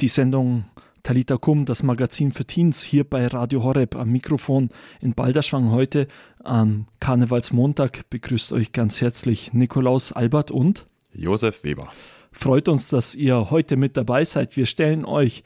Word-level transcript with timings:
die 0.00 0.08
Sendung 0.08 0.64
Talita 1.02 1.36
Kum, 1.36 1.64
das 1.64 1.82
Magazin 1.82 2.32
für 2.32 2.44
Teens, 2.44 2.82
hier 2.82 3.04
bei 3.04 3.26
Radio 3.26 3.62
Horeb 3.62 3.96
am 3.96 4.10
Mikrofon 4.10 4.70
in 5.00 5.14
Balderschwang 5.14 5.70
heute 5.70 6.06
am 6.44 6.86
Karnevalsmontag 7.00 8.08
begrüßt 8.10 8.52
euch 8.52 8.72
ganz 8.72 9.00
herzlich 9.00 9.52
Nikolaus 9.52 10.12
Albert 10.12 10.50
und 10.50 10.86
Josef 11.12 11.64
Weber. 11.64 11.92
Freut 12.30 12.68
uns, 12.68 12.88
dass 12.88 13.14
ihr 13.14 13.50
heute 13.50 13.76
mit 13.76 13.96
dabei 13.96 14.24
seid. 14.24 14.56
Wir 14.56 14.66
stellen 14.66 15.04
euch 15.04 15.42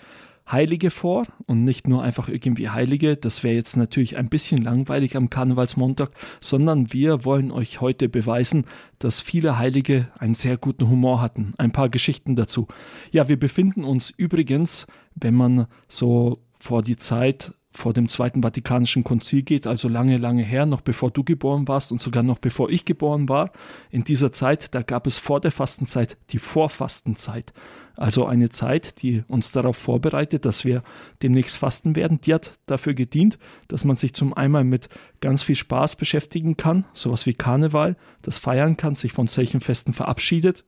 Heilige 0.51 0.91
vor 0.91 1.25
und 1.47 1.63
nicht 1.63 1.89
nur 1.89 2.03
einfach 2.03 2.29
irgendwie 2.29 2.69
Heilige, 2.69 3.17
das 3.17 3.43
wäre 3.43 3.55
jetzt 3.55 3.77
natürlich 3.77 4.17
ein 4.17 4.29
bisschen 4.29 4.63
langweilig 4.63 5.17
am 5.17 5.31
Karnevalsmontag, 5.31 6.11
sondern 6.41 6.93
wir 6.93 7.25
wollen 7.25 7.51
euch 7.51 7.81
heute 7.81 8.09
beweisen, 8.09 8.67
dass 8.99 9.21
viele 9.21 9.59
Heilige 9.59 10.09
einen 10.19 10.35
sehr 10.35 10.57
guten 10.57 10.89
Humor 10.89 11.21
hatten. 11.21 11.55
Ein 11.59 11.73
paar 11.73 11.89
Geschichten 11.89 12.37
dazu. 12.37 12.67
Ja, 13.11 13.29
wir 13.29 13.39
befinden 13.39 13.85
uns 13.85 14.11
übrigens, 14.11 14.87
wenn 15.15 15.35
man 15.35 15.67
so 15.89 16.39
vor 16.59 16.83
die 16.83 16.97
Zeit 16.97 17.55
vor 17.73 17.93
dem 17.93 18.09
Zweiten 18.09 18.43
Vatikanischen 18.43 19.03
Konzil 19.03 19.43
geht, 19.43 19.67
also 19.67 19.89
lange, 19.89 20.19
lange 20.19 20.43
her, 20.43 20.67
noch 20.67 20.83
bevor 20.83 21.11
du 21.11 21.25
geboren 21.25 21.67
warst 21.69 21.91
und 21.91 22.01
sogar 22.01 22.23
noch 22.23 22.39
bevor 22.39 22.71
ich 22.71 22.85
geboren 22.85 23.29
war. 23.29 23.51
In 23.91 24.05
dieser 24.05 24.33
Zeit, 24.33 24.75
da 24.75 24.83
gab 24.83 25.07
es 25.07 25.19
vor 25.19 25.41
der 25.41 25.53
Fastenzeit 25.53 26.17
die 26.31 26.39
Vorfastenzeit. 26.39 27.53
Also 27.97 28.27
eine 28.27 28.49
Zeit, 28.49 29.03
die 29.03 29.23
uns 29.29 29.53
darauf 29.53 29.77
vorbereitet, 29.77 30.45
dass 30.45 30.65
wir 30.65 30.83
demnächst 31.23 31.57
fasten 31.57 31.95
werden. 31.95 32.21
Die 32.23 32.33
hat 32.35 32.53
dafür 32.67 32.95
gedient, 32.95 33.39
dass 33.69 33.85
man 33.85 33.97
sich 33.97 34.15
zum 34.15 34.33
einmal 34.33 34.65
mit 34.65 34.89
ganz 35.21 35.43
viel 35.43 35.57
Spaß 35.57 35.97
beschäftigen 35.97 36.57
kann, 36.57 36.85
sowas 36.93 37.27
wie 37.27 37.35
Karneval, 37.35 37.97
das 38.23 38.39
feiern 38.39 38.77
kann, 38.77 38.95
sich 38.95 39.13
von 39.13 39.27
solchen 39.27 39.61
Festen 39.61 39.93
verabschiedet. 39.93 40.65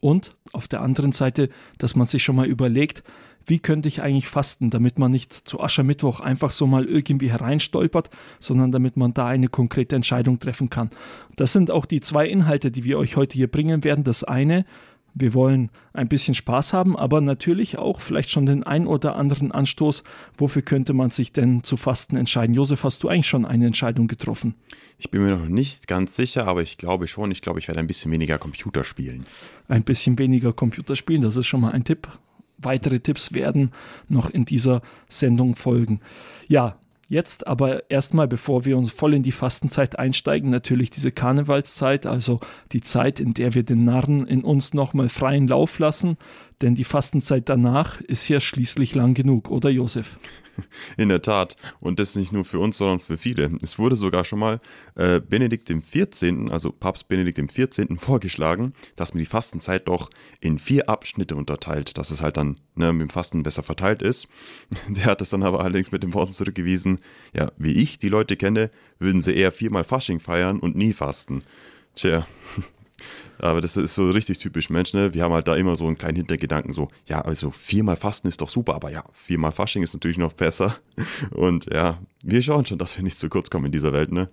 Und 0.00 0.36
auf 0.52 0.68
der 0.68 0.80
anderen 0.80 1.12
Seite, 1.12 1.50
dass 1.76 1.96
man 1.96 2.06
sich 2.06 2.22
schon 2.22 2.36
mal 2.36 2.46
überlegt, 2.46 3.02
wie 3.48 3.58
könnte 3.58 3.88
ich 3.88 4.02
eigentlich 4.02 4.28
fasten, 4.28 4.70
damit 4.70 4.98
man 4.98 5.10
nicht 5.10 5.32
zu 5.32 5.60
Aschermittwoch 5.60 6.20
einfach 6.20 6.52
so 6.52 6.66
mal 6.66 6.84
irgendwie 6.84 7.30
hereinstolpert, 7.30 8.10
sondern 8.38 8.72
damit 8.72 8.96
man 8.96 9.14
da 9.14 9.26
eine 9.26 9.48
konkrete 9.48 9.96
Entscheidung 9.96 10.38
treffen 10.38 10.70
kann. 10.70 10.90
Das 11.36 11.52
sind 11.52 11.70
auch 11.70 11.86
die 11.86 12.00
zwei 12.00 12.28
Inhalte, 12.28 12.70
die 12.70 12.84
wir 12.84 12.98
euch 12.98 13.16
heute 13.16 13.34
hier 13.34 13.50
bringen 13.50 13.84
werden. 13.84 14.04
Das 14.04 14.22
eine, 14.22 14.64
wir 15.14 15.34
wollen 15.34 15.70
ein 15.92 16.08
bisschen 16.08 16.34
Spaß 16.34 16.72
haben, 16.74 16.96
aber 16.96 17.20
natürlich 17.20 17.78
auch 17.78 18.00
vielleicht 18.00 18.30
schon 18.30 18.46
den 18.46 18.62
ein 18.62 18.86
oder 18.86 19.16
anderen 19.16 19.50
Anstoß. 19.50 20.04
Wofür 20.36 20.62
könnte 20.62 20.92
man 20.92 21.10
sich 21.10 21.32
denn 21.32 21.62
zu 21.62 21.76
Fasten 21.76 22.16
entscheiden? 22.16 22.54
Josef, 22.54 22.84
hast 22.84 23.02
du 23.02 23.08
eigentlich 23.08 23.26
schon 23.26 23.44
eine 23.44 23.66
Entscheidung 23.66 24.06
getroffen? 24.06 24.54
Ich 24.98 25.10
bin 25.10 25.22
mir 25.22 25.36
noch 25.36 25.48
nicht 25.48 25.88
ganz 25.88 26.14
sicher, 26.16 26.46
aber 26.46 26.62
ich 26.62 26.76
glaube 26.76 27.08
schon. 27.08 27.30
Ich 27.30 27.40
glaube, 27.40 27.58
ich 27.58 27.68
werde 27.68 27.80
ein 27.80 27.86
bisschen 27.86 28.12
weniger 28.12 28.38
Computer 28.38 28.84
spielen. 28.84 29.24
Ein 29.68 29.84
bisschen 29.84 30.18
weniger 30.18 30.52
Computer 30.52 30.96
spielen, 30.96 31.22
das 31.22 31.36
ist 31.36 31.46
schon 31.46 31.62
mal 31.62 31.72
ein 31.72 31.84
Tipp. 31.84 32.08
Weitere 32.58 33.00
Tipps 33.00 33.32
werden 33.32 33.72
noch 34.08 34.30
in 34.30 34.44
dieser 34.44 34.82
Sendung 35.08 35.54
folgen. 35.56 36.00
Ja, 36.48 36.76
Jetzt 37.10 37.46
aber 37.46 37.90
erstmal, 37.90 38.28
bevor 38.28 38.66
wir 38.66 38.76
uns 38.76 38.90
voll 38.90 39.14
in 39.14 39.22
die 39.22 39.32
Fastenzeit 39.32 39.98
einsteigen, 39.98 40.50
natürlich 40.50 40.90
diese 40.90 41.10
Karnevalszeit, 41.10 42.04
also 42.04 42.38
die 42.72 42.82
Zeit, 42.82 43.18
in 43.18 43.32
der 43.32 43.54
wir 43.54 43.62
den 43.62 43.84
Narren 43.84 44.26
in 44.26 44.44
uns 44.44 44.74
nochmal 44.74 45.08
freien 45.08 45.48
Lauf 45.48 45.78
lassen, 45.78 46.18
denn 46.60 46.74
die 46.74 46.84
Fastenzeit 46.84 47.48
danach 47.48 48.00
ist 48.00 48.28
ja 48.28 48.40
schließlich 48.40 48.94
lang 48.94 49.14
genug, 49.14 49.50
oder 49.50 49.70
Josef? 49.70 50.18
In 50.96 51.08
der 51.08 51.22
Tat. 51.22 51.56
Und 51.78 52.00
das 52.00 52.16
nicht 52.16 52.32
nur 52.32 52.44
für 52.44 52.58
uns, 52.58 52.78
sondern 52.78 52.98
für 52.98 53.16
viele. 53.16 53.56
Es 53.62 53.78
wurde 53.78 53.94
sogar 53.96 54.24
schon 54.24 54.40
mal 54.40 54.60
äh, 54.96 55.20
Benedikt 55.20 55.68
XIV., 55.68 56.50
also 56.50 56.72
Papst 56.72 57.08
Benedikt 57.08 57.38
XIV., 57.38 57.86
vorgeschlagen, 57.98 58.72
dass 58.96 59.14
man 59.14 59.20
die 59.20 59.26
Fastenzeit 59.26 59.86
doch 59.86 60.10
in 60.40 60.58
vier 60.58 60.88
Abschnitte 60.88 61.36
unterteilt, 61.36 61.96
dass 61.96 62.10
es 62.10 62.20
halt 62.20 62.36
dann 62.36 62.56
ne, 62.74 62.92
mit 62.92 63.08
dem 63.08 63.10
Fasten 63.10 63.42
besser 63.42 63.62
verteilt 63.62 64.02
ist. 64.02 64.28
Der 64.88 65.04
hat 65.04 65.22
es 65.22 65.30
dann 65.30 65.42
aber 65.42 65.60
allerdings 65.60 65.92
mit 65.92 66.02
den 66.02 66.14
Worten 66.14 66.32
zurückgewiesen, 66.32 67.00
ja, 67.34 67.52
wie 67.56 67.72
ich 67.72 67.98
die 67.98 68.08
Leute 68.08 68.36
kenne, 68.36 68.70
würden 68.98 69.20
sie 69.20 69.34
eher 69.34 69.52
viermal 69.52 69.84
Fasching 69.84 70.20
feiern 70.20 70.58
und 70.58 70.76
nie 70.76 70.92
fasten. 70.92 71.42
Tja, 71.94 72.26
aber 73.38 73.60
das 73.60 73.76
ist 73.76 73.94
so 73.94 74.10
richtig 74.10 74.38
typisch 74.38 74.70
Mensch, 74.70 74.92
ne? 74.92 75.14
Wir 75.14 75.22
haben 75.22 75.32
halt 75.32 75.48
da 75.48 75.54
immer 75.54 75.76
so 75.76 75.86
einen 75.86 75.98
kleinen 75.98 76.16
Hintergedanken, 76.16 76.72
so, 76.72 76.88
ja, 77.06 77.20
also 77.20 77.50
viermal 77.50 77.96
Fasten 77.96 78.28
ist 78.28 78.40
doch 78.40 78.48
super, 78.48 78.74
aber 78.74 78.90
ja, 78.90 79.04
viermal 79.12 79.52
Fasching 79.52 79.82
ist 79.82 79.94
natürlich 79.94 80.18
noch 80.18 80.32
besser. 80.32 80.76
Und 81.30 81.66
ja, 81.72 81.98
wir 82.24 82.42
schauen 82.42 82.66
schon, 82.66 82.78
dass 82.78 82.96
wir 82.96 83.04
nicht 83.04 83.18
zu 83.18 83.28
kurz 83.28 83.50
kommen 83.50 83.66
in 83.66 83.72
dieser 83.72 83.92
Welt, 83.92 84.10
ne? 84.10 84.28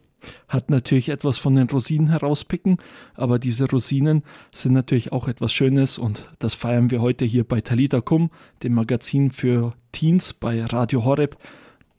Hat 0.48 0.70
natürlich 0.70 1.10
etwas 1.10 1.38
von 1.38 1.56
den 1.56 1.70
Rosinen 1.70 2.10
herauspicken, 2.10 2.78
aber 3.14 3.38
diese 3.38 3.70
Rosinen 3.70 4.24
sind 4.52 4.74
natürlich 4.74 5.12
auch 5.12 5.28
etwas 5.28 5.54
Schönes 5.54 5.98
und 5.98 6.28
das 6.40 6.56
feiern 6.56 6.90
wir 6.90 7.02
heute 7.02 7.26
hier 7.26 7.44
bei 7.44 7.62
Talita 7.62 8.02
Kum, 8.02 8.32
dem 8.64 8.74
Magazin 8.74 9.32
für 9.32 9.74
Teens 9.92 10.34
bei 10.34 10.66
Radio 10.66 11.06
Horeb, 11.06 11.38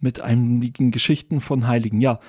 mit 0.00 0.21
einigen 0.21 0.91
Geschichten 0.91 1.41
von 1.41 1.66
Heiligen. 1.66 2.00
Ja, 2.00 2.21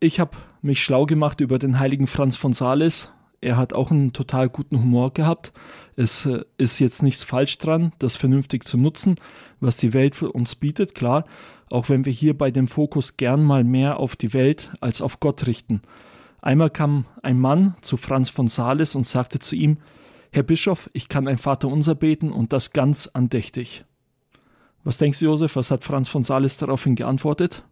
ich 0.00 0.18
habe 0.18 0.36
mich 0.62 0.82
schlau 0.82 1.06
gemacht 1.06 1.40
über 1.40 1.58
den 1.58 1.78
heiligen 1.78 2.06
Franz 2.06 2.36
von 2.36 2.52
Sales, 2.52 3.10
er 3.40 3.56
hat 3.56 3.72
auch 3.72 3.90
einen 3.90 4.12
total 4.12 4.48
guten 4.48 4.78
Humor 4.78 5.12
gehabt. 5.12 5.52
Es 5.96 6.26
äh, 6.26 6.44
ist 6.58 6.78
jetzt 6.78 7.02
nichts 7.02 7.24
falsch 7.24 7.58
dran, 7.58 7.92
das 7.98 8.16
vernünftig 8.16 8.64
zu 8.64 8.76
nutzen, 8.76 9.16
was 9.60 9.76
die 9.76 9.94
Welt 9.94 10.14
für 10.14 10.32
uns 10.32 10.54
bietet, 10.54 10.94
klar. 10.94 11.24
Auch 11.70 11.88
wenn 11.88 12.04
wir 12.04 12.12
hier 12.12 12.36
bei 12.36 12.50
dem 12.50 12.68
Fokus 12.68 13.16
gern 13.16 13.44
mal 13.44 13.64
mehr 13.64 13.98
auf 13.98 14.16
die 14.16 14.34
Welt 14.34 14.72
als 14.80 15.00
auf 15.00 15.20
Gott 15.20 15.46
richten. 15.46 15.80
Einmal 16.42 16.70
kam 16.70 17.04
ein 17.22 17.38
Mann 17.38 17.74
zu 17.80 17.96
Franz 17.96 18.30
von 18.30 18.48
Sales 18.48 18.94
und 18.94 19.06
sagte 19.06 19.38
zu 19.38 19.56
ihm, 19.56 19.78
Herr 20.32 20.42
Bischof, 20.42 20.88
ich 20.92 21.08
kann 21.08 21.28
ein 21.28 21.38
Vaterunser 21.38 21.94
beten 21.94 22.32
und 22.32 22.52
das 22.52 22.72
ganz 22.72 23.08
andächtig. 23.08 23.84
Was 24.84 24.98
denkst 24.98 25.18
du, 25.18 25.26
Josef, 25.26 25.56
was 25.56 25.70
hat 25.70 25.84
Franz 25.84 26.08
von 26.08 26.22
Sales 26.22 26.56
daraufhin 26.56 26.94
geantwortet? 26.94 27.64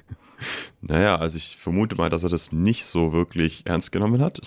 naja, 0.80 1.16
also 1.16 1.36
ich 1.36 1.56
vermute 1.56 1.94
mal, 1.96 2.10
dass 2.10 2.24
er 2.24 2.30
das 2.30 2.50
nicht 2.50 2.84
so 2.84 3.12
wirklich 3.12 3.66
ernst 3.66 3.92
genommen 3.92 4.20
hat. 4.20 4.40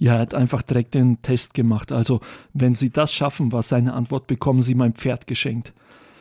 Ja, 0.00 0.14
er 0.14 0.20
hat 0.20 0.34
einfach 0.34 0.62
direkt 0.62 0.94
den 0.94 1.20
Test 1.20 1.52
gemacht. 1.52 1.92
Also, 1.92 2.20
wenn 2.54 2.74
Sie 2.74 2.88
das 2.88 3.12
schaffen, 3.12 3.52
war 3.52 3.62
seine 3.62 3.92
Antwort, 3.92 4.26
bekommen 4.26 4.62
Sie 4.62 4.74
mein 4.74 4.94
Pferd 4.94 5.26
geschenkt. 5.26 5.74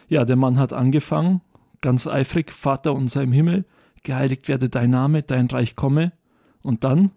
Ja, 0.09 0.25
der 0.25 0.35
Mann 0.35 0.59
hat 0.59 0.73
angefangen, 0.73 1.39
ganz 1.79 2.05
eifrig, 2.05 2.51
Vater 2.51 2.93
unser 2.93 3.23
im 3.23 3.31
Himmel, 3.31 3.63
geheiligt 4.03 4.49
werde 4.49 4.67
dein 4.67 4.89
Name, 4.89 5.23
dein 5.23 5.47
Reich 5.47 5.77
komme. 5.77 6.11
Und 6.61 6.83
dann 6.83 7.11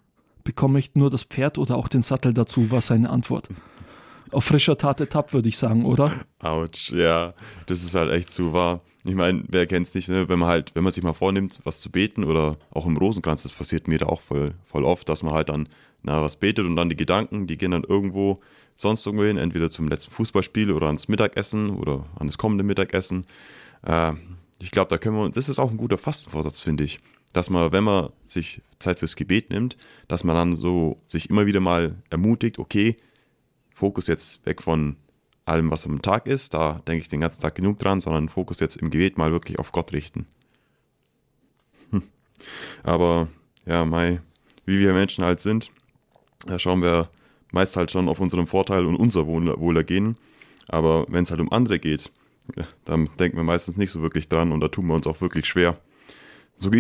bekomme 0.44 0.78
ich 0.78 0.94
nur 0.94 1.10
das 1.10 1.24
Pferd 1.24 1.58
oder 1.58 1.76
auch 1.76 1.88
den 1.88 2.02
Sattel 2.02 2.32
dazu, 2.32 2.70
war 2.70 2.80
seine 2.80 3.10
Antwort. 3.10 3.48
Auf 4.30 4.44
frischer 4.44 4.78
Tat 4.78 5.00
ertappt, 5.00 5.34
würde 5.34 5.48
ich 5.48 5.58
sagen, 5.58 5.84
oder? 5.84 6.12
Autsch, 6.38 6.92
ja, 6.92 7.34
das 7.66 7.82
ist 7.82 7.96
halt 7.96 8.12
echt 8.12 8.30
zu 8.30 8.52
wahr. 8.52 8.82
Ich 9.04 9.14
meine, 9.14 9.42
wer 9.48 9.66
kennt 9.66 9.88
es 9.88 9.94
nicht, 9.94 10.08
ne? 10.08 10.28
wenn 10.28 10.38
man 10.38 10.48
halt, 10.48 10.74
wenn 10.74 10.84
man 10.84 10.92
sich 10.92 11.02
mal 11.02 11.12
vornimmt, 11.12 11.58
was 11.64 11.80
zu 11.80 11.90
beten 11.90 12.22
oder 12.22 12.56
auch 12.70 12.86
im 12.86 12.96
Rosenkranz, 12.96 13.42
das 13.42 13.52
passiert 13.52 13.88
mir 13.88 13.98
da 13.98 14.06
auch 14.06 14.20
voll, 14.20 14.54
voll 14.64 14.84
oft, 14.84 15.08
dass 15.08 15.24
man 15.24 15.34
halt 15.34 15.48
dann 15.48 15.68
na, 16.02 16.20
was 16.20 16.36
betet 16.36 16.66
und 16.66 16.76
dann 16.76 16.88
die 16.88 16.96
Gedanken, 16.96 17.46
die 17.46 17.56
gehen 17.56 17.70
dann 17.70 17.84
irgendwo 17.84 18.40
sonst 18.76 19.06
irgendwo 19.06 19.24
hin, 19.24 19.36
entweder 19.36 19.70
zum 19.70 19.88
letzten 19.88 20.10
Fußballspiel 20.10 20.72
oder 20.72 20.86
ans 20.86 21.08
Mittagessen 21.08 21.70
oder 21.70 22.06
an 22.16 22.26
das 22.26 22.38
kommende 22.38 22.64
Mittagessen. 22.64 23.26
Äh, 23.82 24.12
ich 24.58 24.70
glaube, 24.70 24.88
da 24.88 24.98
können 24.98 25.16
wir, 25.16 25.28
das 25.30 25.48
ist 25.48 25.58
auch 25.58 25.70
ein 25.70 25.76
guter 25.76 25.98
Fastenvorsatz, 25.98 26.60
finde 26.60 26.84
ich, 26.84 27.00
dass 27.32 27.50
man, 27.50 27.72
wenn 27.72 27.84
man 27.84 28.10
sich 28.26 28.62
Zeit 28.78 28.98
fürs 28.98 29.16
Gebet 29.16 29.50
nimmt, 29.50 29.76
dass 30.08 30.24
man 30.24 30.36
dann 30.36 30.56
so 30.56 31.00
sich 31.08 31.30
immer 31.30 31.46
wieder 31.46 31.60
mal 31.60 31.96
ermutigt, 32.10 32.58
okay, 32.58 32.96
Fokus 33.74 34.06
jetzt 34.06 34.44
weg 34.46 34.62
von 34.62 34.96
allem, 35.44 35.70
was 35.70 35.86
am 35.86 36.02
Tag 36.02 36.26
ist, 36.26 36.54
da 36.54 36.80
denke 36.86 37.02
ich 37.02 37.08
den 37.08 37.20
ganzen 37.20 37.40
Tag 37.40 37.54
genug 37.54 37.78
dran, 37.78 38.00
sondern 38.00 38.28
Fokus 38.28 38.60
jetzt 38.60 38.76
im 38.76 38.90
Gebet 38.90 39.18
mal 39.18 39.32
wirklich 39.32 39.58
auf 39.58 39.72
Gott 39.72 39.92
richten. 39.92 40.26
Hm. 41.90 42.02
Aber 42.82 43.28
ja, 43.66 43.84
Mai, 43.84 44.20
wie 44.64 44.78
wir 44.78 44.92
Menschen 44.92 45.24
halt 45.24 45.40
sind, 45.40 45.70
da 46.46 46.58
schauen 46.58 46.82
wir 46.82 47.08
meist 47.52 47.76
halt 47.76 47.90
schon 47.90 48.08
auf 48.08 48.18
unseren 48.18 48.46
Vorteil 48.46 48.86
und 48.86 48.96
unser 48.96 49.26
Wohlergehen. 49.26 50.16
Aber 50.68 51.06
wenn 51.08 51.22
es 51.22 51.30
halt 51.30 51.40
um 51.40 51.52
andere 51.52 51.78
geht, 51.78 52.10
dann 52.84 53.08
denken 53.18 53.36
wir 53.36 53.44
meistens 53.44 53.76
nicht 53.76 53.90
so 53.90 54.02
wirklich 54.02 54.28
dran 54.28 54.50
und 54.50 54.60
da 54.60 54.68
tun 54.68 54.86
wir 54.86 54.94
uns 54.94 55.06
auch 55.06 55.20
wirklich 55.20 55.46
schwer. 55.46 55.78
So, 56.56 56.70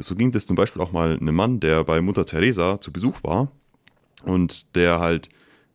so 0.00 0.14
ging 0.14 0.34
es 0.34 0.46
zum 0.46 0.56
Beispiel 0.56 0.82
auch 0.82 0.92
mal 0.92 1.16
einem 1.16 1.34
Mann, 1.34 1.60
der 1.60 1.84
bei 1.84 2.00
Mutter 2.00 2.26
Teresa 2.26 2.80
zu 2.80 2.92
Besuch 2.92 3.22
war 3.22 3.50
und 4.24 4.74
der 4.76 5.00
halt 5.00 5.28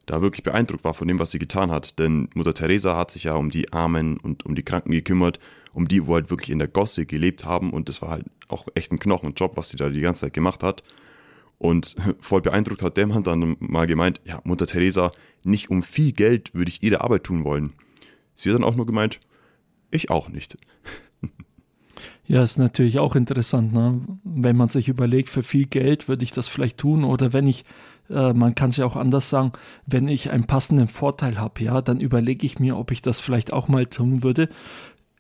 da 0.06 0.22
wirklich 0.22 0.44
beeindruckt 0.44 0.84
war 0.84 0.94
von 0.94 1.08
dem, 1.08 1.20
was 1.20 1.32
sie 1.32 1.40
getan 1.40 1.72
hat. 1.72 2.00
Denn 2.00 2.30
Mutter 2.34 2.54
Teresa 2.54 2.98
hat 2.98 3.12
sich 3.12 3.26
ja 3.26 3.36
um 3.36 3.50
die 3.50 3.74
Armen 3.74 4.18
und 4.18 4.46
um 4.46 4.56
die 4.56 4.64
Kranken 4.64 4.92
gekümmert, 4.92 5.40
um 5.74 5.88
die, 5.88 6.06
wo 6.08 6.16
halt 6.16 6.30
wirklich 6.30 6.50
in 6.50 6.60
der 6.60 6.68
Gosse 6.68 7.06
gelebt 7.06 7.46
haben 7.46 7.72
und 7.72 7.90
das 7.90 8.02
war 8.02 8.12
halt 8.12 8.26
auch 8.48 8.68
echt 8.76 8.92
ein 8.92 9.00
Knochenjob, 9.00 9.58
was 9.58 9.70
sie 9.70 9.78
da 9.78 9.90
die 9.90 10.02
ganze 10.02 10.22
Zeit 10.22 10.34
gemacht 10.34 10.64
hat. 10.64 10.84
Und 11.58 11.96
voll 12.20 12.42
beeindruckt 12.42 12.82
hat 12.82 12.98
der 12.98 13.08
Mann 13.08 13.24
dann 13.24 13.58
mal 13.60 13.88
gemeint, 13.88 14.22
ja, 14.24 14.42
Mutter 14.44 14.68
Teresa, 14.68 15.12
nicht 15.44 15.70
um 15.70 15.84
viel 15.84 16.12
Geld 16.12 16.54
würde 16.54 16.70
ich 16.70 16.84
ihre 16.84 17.02
Arbeit 17.02 17.24
tun 17.24 17.44
wollen. 17.44 17.74
Sie 18.34 18.50
hat 18.50 18.56
dann 18.56 18.64
auch 18.64 18.76
nur 18.76 18.86
gemeint, 18.86 19.20
ich 19.92 20.10
auch 20.10 20.30
nicht. 20.30 20.58
Ja, 22.28 22.42
ist 22.42 22.58
natürlich 22.58 22.98
auch 22.98 23.16
interessant, 23.16 23.72
ne? 23.72 24.02
wenn 24.24 24.58
man 24.58 24.70
sich 24.70 24.90
überlegt, 24.90 25.30
für 25.30 25.44
viel 25.44 25.66
Geld 25.66 26.08
würde 26.08 26.24
ich 26.24 26.32
das 26.32 26.48
vielleicht 26.48 26.80
tun 26.80 27.04
oder 27.04 27.34
wenn 27.34 27.46
ich 27.46 27.66
äh, 28.10 28.34
man 28.34 28.56
kann 28.56 28.70
es 28.70 28.78
ja 28.78 28.86
auch 28.86 28.96
anders 28.96 29.30
sagen, 29.30 29.52
wenn 29.86 30.08
ich 30.08 30.32
einen 30.32 30.46
passenden 30.46 30.88
Vorteil 30.88 31.40
habe, 31.40 31.64
ja, 31.64 31.82
dann 31.82 32.00
überlege 32.00 32.46
ich 32.46 32.60
mir, 32.60 32.78
ob 32.78 32.92
ich 32.92 33.02
das 33.02 33.20
vielleicht 33.20 33.54
auch 33.54 33.68
mal 33.68 33.86
tun 33.86 34.24
würde. 34.24 34.50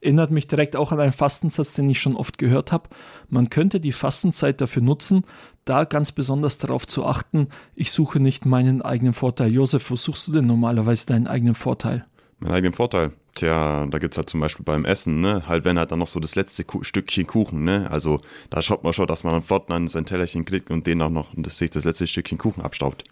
Erinnert 0.02 0.30
mich 0.30 0.48
direkt 0.48 0.76
auch 0.76 0.92
an 0.92 1.00
einen 1.00 1.12
Fastensatz, 1.12 1.74
den 1.74 1.90
ich 1.90 2.00
schon 2.00 2.16
oft 2.16 2.38
gehört 2.38 2.72
habe. 2.72 2.90
Man 3.28 3.50
könnte 3.50 3.80
die 3.80 3.92
Fastenzeit 3.92 4.62
dafür 4.62 4.84
nutzen, 4.84 5.24
da 5.64 5.84
ganz 5.84 6.12
besonders 6.12 6.60
darauf 6.60 6.86
zu 6.86 7.06
achten, 7.06 7.48
ich 7.74 7.92
suche 7.92 8.20
nicht 8.20 8.46
meinen 8.46 8.84
eigenen 8.84 9.14
Vorteil. 9.14 9.52
Josef, 9.52 9.90
wo 9.90 9.96
suchst 9.96 10.28
du 10.28 10.32
denn 10.32 10.46
normalerweise 10.46 11.08
deinen 11.08 11.28
eigenen 11.28 11.56
Vorteil? 11.56 12.06
Meinen 12.40 12.54
eigenen 12.54 12.74
Vorteil. 12.74 13.14
Tja, 13.36 13.86
da 13.86 13.98
gibt 13.98 14.14
es 14.14 14.18
halt 14.18 14.30
zum 14.30 14.40
Beispiel 14.40 14.64
beim 14.64 14.86
Essen, 14.86 15.20
ne, 15.20 15.44
halt 15.46 15.66
wenn 15.66 15.78
halt 15.78 15.92
dann 15.92 16.00
noch 16.00 16.08
so 16.08 16.22
das 16.22 16.36
letzte 16.36 16.64
Ku 16.64 16.84
Stückchen 16.84 17.28
Kuchen, 17.28 17.66
ne, 17.66 17.90
also 17.92 18.22
da 18.50 18.62
schaut 18.62 18.84
man 18.84 18.94
schon, 18.94 19.08
dass 19.08 19.26
man 19.26 19.34
dann 19.34 19.44
flott 19.44 19.70
an 19.70 19.90
sein 19.90 20.06
Tellerchen 20.06 20.46
kriegt 20.46 20.72
und 20.72 20.88
den 20.88 21.02
auch 21.02 21.10
noch, 21.10 21.30
dass 21.36 21.58
sich 21.58 21.70
das 21.70 21.84
letzte 21.84 22.08
Stückchen 22.08 22.38
Kuchen 22.38 22.62
abstaubt. 22.62 23.04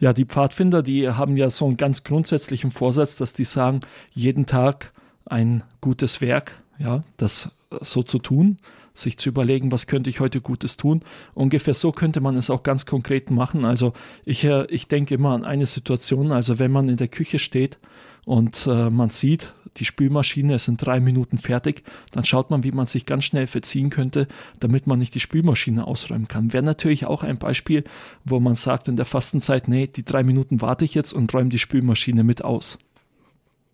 Ja, 0.00 0.12
die 0.12 0.24
Pfadfinder, 0.24 0.82
die 0.82 1.08
haben 1.08 1.36
ja 1.36 1.48
so 1.48 1.66
einen 1.66 1.76
ganz 1.76 2.02
grundsätzlichen 2.02 2.72
Vorsatz, 2.72 3.16
dass 3.16 3.34
die 3.34 3.44
sagen, 3.44 3.80
jeden 4.12 4.46
Tag 4.46 4.92
ein 5.26 5.62
gutes 5.80 6.20
Werk, 6.20 6.60
ja, 6.78 7.02
das 7.16 7.50
so 7.80 8.02
zu 8.02 8.18
tun, 8.18 8.58
sich 8.94 9.18
zu 9.18 9.28
überlegen, 9.28 9.70
was 9.70 9.86
könnte 9.86 10.10
ich 10.10 10.20
heute 10.20 10.40
Gutes 10.40 10.76
tun. 10.76 11.00
Ungefähr 11.34 11.74
so 11.74 11.92
könnte 11.92 12.20
man 12.20 12.36
es 12.36 12.50
auch 12.50 12.62
ganz 12.62 12.86
konkret 12.86 13.30
machen. 13.30 13.64
Also 13.64 13.92
ich, 14.24 14.44
äh, 14.44 14.66
ich 14.66 14.88
denke 14.88 15.14
immer 15.14 15.30
an 15.30 15.44
eine 15.44 15.66
Situation, 15.66 16.32
also 16.32 16.58
wenn 16.58 16.72
man 16.72 16.88
in 16.88 16.96
der 16.96 17.08
Küche 17.08 17.38
steht 17.38 17.78
und 18.24 18.66
äh, 18.66 18.90
man 18.90 19.10
sieht, 19.10 19.54
die 19.76 19.84
Spülmaschine 19.84 20.54
ist 20.54 20.68
in 20.68 20.76
drei 20.76 20.98
Minuten 20.98 21.38
fertig, 21.38 21.84
dann 22.10 22.24
schaut 22.24 22.50
man, 22.50 22.64
wie 22.64 22.72
man 22.72 22.86
sich 22.86 23.06
ganz 23.06 23.24
schnell 23.24 23.46
verziehen 23.46 23.90
könnte, 23.90 24.26
damit 24.58 24.86
man 24.86 24.98
nicht 24.98 25.14
die 25.14 25.20
Spülmaschine 25.20 25.86
ausräumen 25.86 26.26
kann. 26.26 26.52
Wäre 26.52 26.64
natürlich 26.64 27.06
auch 27.06 27.22
ein 27.22 27.38
Beispiel, 27.38 27.84
wo 28.24 28.40
man 28.40 28.56
sagt 28.56 28.88
in 28.88 28.96
der 28.96 29.04
Fastenzeit, 29.04 29.68
nee, 29.68 29.86
die 29.86 30.04
drei 30.04 30.22
Minuten 30.22 30.60
warte 30.60 30.84
ich 30.84 30.94
jetzt 30.94 31.12
und 31.12 31.32
räume 31.32 31.50
die 31.50 31.58
Spülmaschine 31.58 32.24
mit 32.24 32.42
aus. 32.42 32.78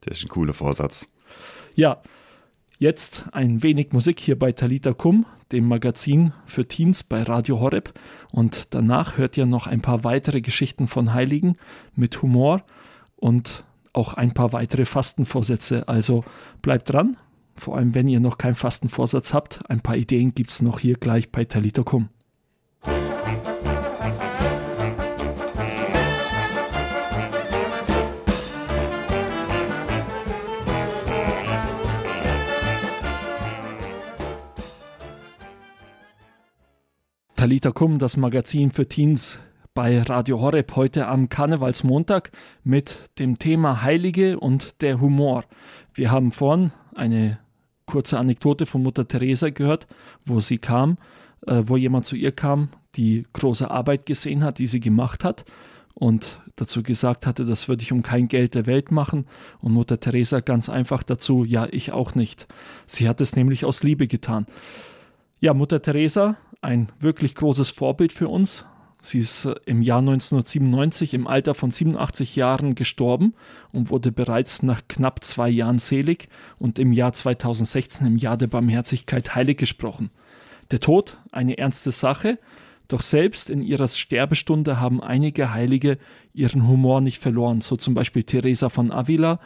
Das 0.03 0.19
ist 0.19 0.25
ein 0.25 0.29
cooler 0.29 0.53
Vorsatz. 0.53 1.09
Ja, 1.75 2.03
jetzt 2.85 3.25
ein 3.33 3.63
wenig 3.63 3.93
Musik 3.93 4.21
hier 4.21 4.39
bei 4.39 4.53
Talita 4.53 4.93
Kum, 4.93 5.25
dem 5.53 5.67
Magazin 5.67 6.35
für 6.45 6.69
Teens 6.69 7.03
bei 7.03 7.23
Radio 7.23 7.59
Horeb. 7.59 7.99
Und 8.31 8.75
danach 8.75 9.17
hört 9.17 9.39
ihr 9.39 9.47
noch 9.47 9.67
ein 9.67 9.81
paar 9.81 10.05
weitere 10.05 10.43
Geschichten 10.43 10.87
von 10.87 11.15
Heiligen 11.15 11.57
mit 11.97 12.21
Humor 12.21 12.63
und 13.17 13.65
auch 13.95 14.13
ein 14.13 14.35
paar 14.35 14.53
weitere 14.53 14.85
Fastenvorsätze. 14.85 15.89
Also 15.89 16.25
bleibt 16.61 16.93
dran, 16.93 17.17
vor 17.57 17.79
allem 17.79 17.95
wenn 17.95 18.07
ihr 18.07 18.21
noch 18.21 18.37
keinen 18.37 18.55
Fastenvorsatz 18.55 19.33
habt. 19.33 19.61
Ein 19.71 19.81
paar 19.81 19.97
Ideen 19.97 20.35
gibt 20.35 20.51
es 20.51 20.61
noch 20.61 20.79
hier 20.79 20.97
gleich 20.97 21.33
bei 21.33 21.47
Talitakum. 21.47 22.11
Talita 37.45 37.73
Kum, 37.73 37.99
das 37.99 38.17
Magazin 38.17 38.71
für 38.71 38.89
Teens 38.89 39.39
bei 39.75 40.01
Radio 40.01 40.41
Horeb 40.41 40.77
heute 40.77 41.07
am 41.09 41.29
Karnevalsmontag 41.29 42.31
mit 42.63 43.11
dem 43.19 43.39
Thema 43.39 43.83
Heilige 43.83 44.41
und 44.41 44.81
der 44.81 44.99
Humor. 44.99 45.45
Wir 45.93 46.11
haben 46.11 46.33
vorhin 46.33 46.73
eine 46.95 47.39
kurze 47.85 48.19
Anekdote 48.19 48.65
von 48.65 48.83
Mutter 48.83 49.07
Teresa 49.07 49.51
gehört, 49.51 49.87
wo 50.25 50.41
sie 50.41 50.57
kam, 50.57 50.97
äh, 51.47 51.63
wo 51.67 51.77
jemand 51.77 52.07
zu 52.07 52.17
ihr 52.17 52.33
kam, 52.33 52.71
die 52.95 53.27
große 53.35 53.71
Arbeit 53.71 54.07
gesehen 54.07 54.43
hat, 54.43 54.59
die 54.59 54.67
sie 54.67 54.81
gemacht 54.81 55.23
hat 55.23 55.45
und 55.93 56.41
dazu 56.57 56.83
gesagt 56.83 57.27
hatte, 57.27 57.45
das 57.45 57.69
würde 57.69 57.83
ich 57.83 57.93
um 57.93 58.03
kein 58.03 58.27
Geld 58.27 58.55
der 58.55 58.65
Welt 58.65 58.91
machen. 58.91 59.27
Und 59.61 59.75
Mutter 59.75 60.01
Teresa 60.01 60.41
ganz 60.41 60.71
einfach 60.71 61.03
dazu, 61.03 61.45
ja, 61.45 61.69
ich 61.71 61.93
auch 61.93 62.15
nicht. 62.15 62.47
Sie 62.87 63.07
hat 63.07 63.21
es 63.21 63.37
nämlich 63.37 63.67
aus 63.67 63.83
Liebe 63.83 64.07
getan. 64.07 64.47
Ja, 65.41 65.53
Mutter 65.53 65.83
Teresa, 65.83 66.39
ein 66.65 66.91
wirklich 66.99 67.35
großes 67.35 67.71
Vorbild 67.71 68.13
für 68.13 68.29
uns, 68.29 68.65
Sie 69.05 69.19
ist 69.19 69.45
äh, 69.45 69.55
im 69.67 69.83
Jahr 69.83 69.99
1997 69.99 71.13
im 71.13 71.27
Alter 71.27 71.55
von 71.55 71.71
87 71.71 72.37
Jahren 72.37 72.75
gestorben 72.75 73.35
und 73.71 73.91
wurde 73.91 74.11
bereits 74.11 74.63
nach 74.63 74.81
knapp 74.89 75.23
zwei 75.23 75.51
Jahren 75.51 75.79
selig 75.79 76.29
und 76.59 76.79
im 76.79 76.91
Jahr 76.93 77.13
2016 77.13 78.07
im 78.07 78.17
Jahr 78.17 78.39
der 78.39 78.47
Barmherzigkeit 78.47 79.35
heilig 79.35 79.59
gesprochen. 79.59 80.11
Der 80.71 80.81
Tod 80.81 81.19
eine 81.33 81.59
ernste 81.59 81.91
Sache, 81.91 82.39
doch 82.89 83.03
selbst 83.03 83.51
in 83.51 83.61
ihrer 83.61 83.89
Sterbestunde 83.89 84.81
haben 84.81 85.03
einige 85.03 85.53
Heilige 85.53 85.99
ihren 86.33 86.67
Humor 86.67 87.03
nicht 87.03 87.21
verloren, 87.21 87.61
so 87.61 87.77
zum 87.77 87.93
Beispiel 87.93 88.25
Teresa 88.25 88.71
von 88.71 88.91
Avila. 88.91 89.39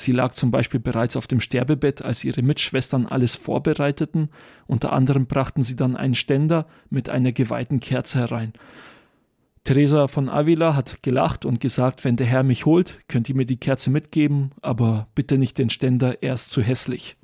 Sie 0.00 0.12
lag 0.12 0.32
zum 0.32 0.50
Beispiel 0.50 0.80
bereits 0.80 1.16
auf 1.16 1.26
dem 1.26 1.40
Sterbebett, 1.40 2.04
als 2.04 2.24
ihre 2.24 2.42
Mitschwestern 2.42 3.06
alles 3.06 3.34
vorbereiteten. 3.34 4.30
Unter 4.66 4.92
anderem 4.92 5.26
brachten 5.26 5.62
sie 5.62 5.76
dann 5.76 5.96
einen 5.96 6.14
Ständer 6.14 6.66
mit 6.88 7.08
einer 7.08 7.32
geweihten 7.32 7.80
Kerze 7.80 8.18
herein. 8.18 8.52
Teresa 9.64 10.08
von 10.08 10.30
Avila 10.30 10.74
hat 10.74 11.02
gelacht 11.02 11.44
und 11.44 11.60
gesagt, 11.60 12.04
wenn 12.04 12.16
der 12.16 12.26
Herr 12.26 12.42
mich 12.42 12.64
holt, 12.64 12.98
könnt 13.08 13.28
ihr 13.28 13.34
mir 13.34 13.44
die 13.44 13.58
Kerze 13.58 13.90
mitgeben, 13.90 14.52
aber 14.62 15.08
bitte 15.14 15.36
nicht 15.36 15.58
den 15.58 15.68
Ständer, 15.68 16.22
er 16.22 16.32
ist 16.34 16.50
zu 16.50 16.62
hässlich. 16.62 17.16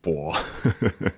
Boah. 0.00 0.36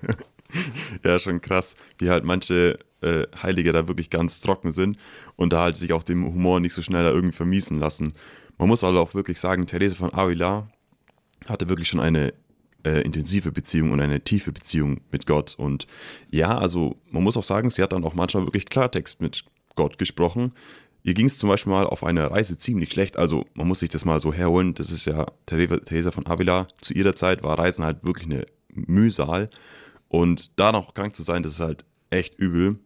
ja, 1.05 1.17
schon 1.17 1.39
krass, 1.39 1.75
wie 1.97 2.09
halt 2.09 2.25
manche 2.25 2.77
äh, 3.01 3.25
Heilige 3.41 3.71
da 3.71 3.87
wirklich 3.87 4.09
ganz 4.09 4.41
trocken 4.41 4.73
sind 4.73 4.97
und 5.37 5.53
da 5.53 5.61
halt 5.61 5.77
sich 5.77 5.93
auch 5.93 6.03
dem 6.03 6.25
Humor 6.25 6.59
nicht 6.59 6.73
so 6.73 6.81
schnell 6.81 7.05
da 7.05 7.11
irgendwie 7.11 7.35
vermiesen 7.35 7.79
lassen. 7.79 8.13
Man 8.57 8.67
muss 8.67 8.83
also 8.83 8.99
auch 8.99 9.13
wirklich 9.13 9.39
sagen, 9.39 9.67
Teresa 9.67 9.95
von 9.95 10.13
Avila 10.13 10.67
hatte 11.47 11.69
wirklich 11.69 11.87
schon 11.87 11.99
eine 11.99 12.33
äh, 12.83 13.01
intensive 13.01 13.51
Beziehung 13.51 13.91
und 13.91 13.99
eine 13.99 14.21
tiefe 14.21 14.51
Beziehung 14.51 15.01
mit 15.11 15.25
Gott. 15.25 15.55
Und 15.57 15.87
ja, 16.29 16.57
also 16.57 16.97
man 17.09 17.23
muss 17.23 17.37
auch 17.37 17.43
sagen, 17.43 17.69
sie 17.69 17.81
hat 17.81 17.93
dann 17.93 18.03
auch 18.03 18.13
manchmal 18.13 18.45
wirklich 18.45 18.65
Klartext 18.65 19.21
mit 19.21 19.43
Gott 19.75 19.97
gesprochen. 19.97 20.53
Ihr 21.03 21.13
ging 21.13 21.27
es 21.27 21.37
zum 21.37 21.49
Beispiel 21.49 21.71
mal 21.71 21.85
auf 21.85 22.03
einer 22.03 22.31
Reise 22.31 22.57
ziemlich 22.57 22.91
schlecht. 22.91 23.17
Also 23.17 23.45
man 23.53 23.67
muss 23.67 23.79
sich 23.79 23.89
das 23.89 24.05
mal 24.05 24.19
so 24.19 24.33
herholen. 24.33 24.73
Das 24.73 24.91
ist 24.91 25.05
ja 25.05 25.27
Teresa 25.45 26.11
von 26.11 26.25
Avila. 26.25 26.67
Zu 26.79 26.93
ihrer 26.93 27.15
Zeit 27.15 27.43
war 27.43 27.59
Reisen 27.59 27.85
halt 27.85 28.03
wirklich 28.03 28.25
eine 28.25 28.45
Mühsal. 28.69 29.49
Und 30.07 30.51
da 30.59 30.71
noch 30.71 30.93
krank 30.93 31.15
zu 31.15 31.23
sein, 31.23 31.43
das 31.43 31.53
ist 31.53 31.59
halt 31.59 31.85
echt 32.09 32.39
übel. 32.39 32.79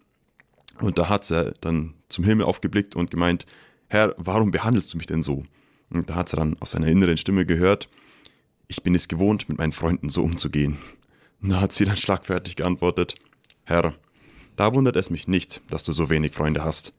Und 0.82 0.98
da 0.98 1.10
hat 1.10 1.26
sie 1.26 1.54
dann 1.62 1.94
zum 2.10 2.24
Himmel 2.24 2.46
aufgeblickt 2.46 2.96
und 2.96 3.12
gemeint, 3.12 3.46
Herr, 3.88 4.16
warum 4.18 4.52
behandelst 4.52 4.94
du 4.94 4.98
mich 4.98 5.08
denn 5.08 5.22
so? 5.22 5.44
Und 5.90 6.10
da 6.10 6.16
hat 6.16 6.30
sie 6.30 6.36
dann 6.36 6.58
aus 6.60 6.72
seiner 6.72 6.88
inneren 6.88 7.18
Stimme 7.18 7.46
gehört, 7.46 7.90
ich 8.70 8.84
bin 8.84 8.96
es 8.96 9.10
gewohnt, 9.10 9.50
mit 9.50 9.58
meinen 9.58 9.74
Freunden 9.74 10.08
so 10.08 10.24
umzugehen. 10.24 10.78
Da 11.42 11.62
hat 11.62 11.72
sie 11.72 11.86
dann 11.86 11.96
schlagfertig 11.96 12.58
geantwortet, 12.58 13.16
Herr, 13.64 13.94
da 14.58 14.74
wundert 14.74 14.98
es 14.98 15.10
mich 15.10 15.30
nicht, 15.30 15.62
dass 15.70 15.86
du 15.86 15.94
so 15.94 16.10
wenig 16.10 16.34
Freunde 16.34 16.66
hast. 16.66 16.92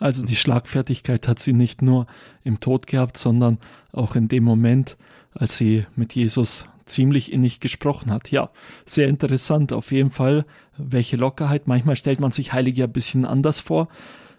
Also 0.00 0.24
die 0.24 0.34
Schlagfertigkeit 0.34 1.28
hat 1.28 1.38
sie 1.38 1.52
nicht 1.52 1.80
nur 1.80 2.08
im 2.42 2.58
Tod 2.58 2.88
gehabt, 2.88 3.16
sondern 3.16 3.58
auch 3.92 4.16
in 4.16 4.26
dem 4.26 4.42
Moment, 4.42 4.96
als 5.32 5.56
sie 5.56 5.86
mit 5.94 6.16
Jesus 6.16 6.64
ziemlich 6.86 7.32
innig 7.32 7.60
gesprochen 7.60 8.10
hat. 8.10 8.32
Ja, 8.32 8.50
sehr 8.86 9.06
interessant 9.06 9.72
auf 9.72 9.92
jeden 9.92 10.10
Fall, 10.10 10.44
welche 10.76 11.16
Lockerheit. 11.16 11.68
Manchmal 11.68 11.94
stellt 11.94 12.18
man 12.18 12.32
sich 12.32 12.52
Heilige 12.52 12.82
ein 12.82 12.92
bisschen 12.92 13.24
anders 13.24 13.60
vor. 13.60 13.88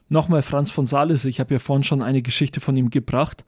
Nochmal 0.10 0.42
Franz 0.42 0.72
von 0.72 0.86
Sales, 0.86 1.24
ich 1.24 1.40
habe 1.40 1.54
ja 1.54 1.60
vorhin 1.60 1.84
schon 1.84 2.02
eine 2.02 2.22
Geschichte 2.22 2.60
von 2.60 2.76
ihm 2.76 2.90
gebracht. 2.90 3.46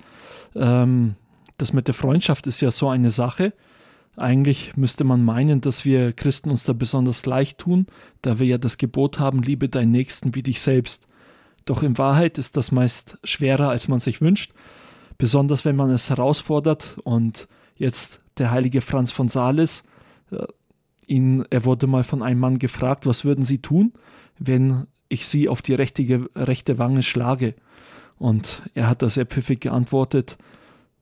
Ähm, 0.55 1.15
das 1.57 1.74
mit 1.74 1.88
der 1.88 1.93
Freundschaft 1.93 2.48
ist 2.48 2.62
ja 2.62 2.72
so 2.72 2.89
eine 2.89 3.10
Sache. 3.10 3.53
Eigentlich 4.15 4.77
müsste 4.77 5.03
man 5.03 5.24
meinen, 5.24 5.62
dass 5.62 5.86
wir 5.86 6.13
Christen 6.13 6.51
uns 6.51 6.63
da 6.63 6.74
besonders 6.74 7.25
leicht 7.25 7.57
tun, 7.57 7.88
da 8.22 8.39
wir 8.39 8.45
ja 8.45 8.57
das 8.57 8.77
Gebot 8.77 9.19
haben, 9.19 9.41
liebe 9.41 9.69
deinen 9.69 9.91
Nächsten 9.91 10.36
wie 10.36 10.43
dich 10.43 10.62
selbst. 10.62 11.07
Doch 11.65 11.81
in 11.81 11.98
Wahrheit 11.98 12.38
ist 12.38 12.57
das 12.57 12.72
meist 12.72 13.17
schwerer, 13.24 13.69
als 13.69 13.88
man 13.88 14.00
sich 14.00 14.22
wünscht, 14.22 14.53
besonders 15.17 15.65
wenn 15.65 15.75
man 15.75 15.89
es 15.89 16.10
herausfordert. 16.10 16.98
Und 17.03 17.48
jetzt 17.75 18.22
der 18.38 18.51
heilige 18.51 18.81
Franz 18.81 19.12
von 19.12 19.27
Sales, 19.27 19.83
äh, 20.31 20.45
ihn, 21.07 21.45
er 21.50 21.65
wurde 21.65 21.88
mal 21.88 22.03
von 22.03 22.22
einem 22.22 22.39
Mann 22.39 22.60
gefragt, 22.60 23.05
was 23.07 23.25
würden 23.25 23.43
Sie 23.43 23.60
tun, 23.60 23.93
wenn 24.38 24.88
ich 25.10 25.27
Sie 25.27 25.50
auf 25.50 25.62
die 25.62 25.74
rechte, 25.74 26.27
rechte 26.36 26.77
Wange 26.77 27.03
schlage? 27.03 27.55
Und 28.19 28.62
er 28.74 28.88
hat 28.88 29.01
da 29.01 29.10
sehr 29.10 29.25
pfiffig 29.25 29.62
geantwortet, 29.62 30.38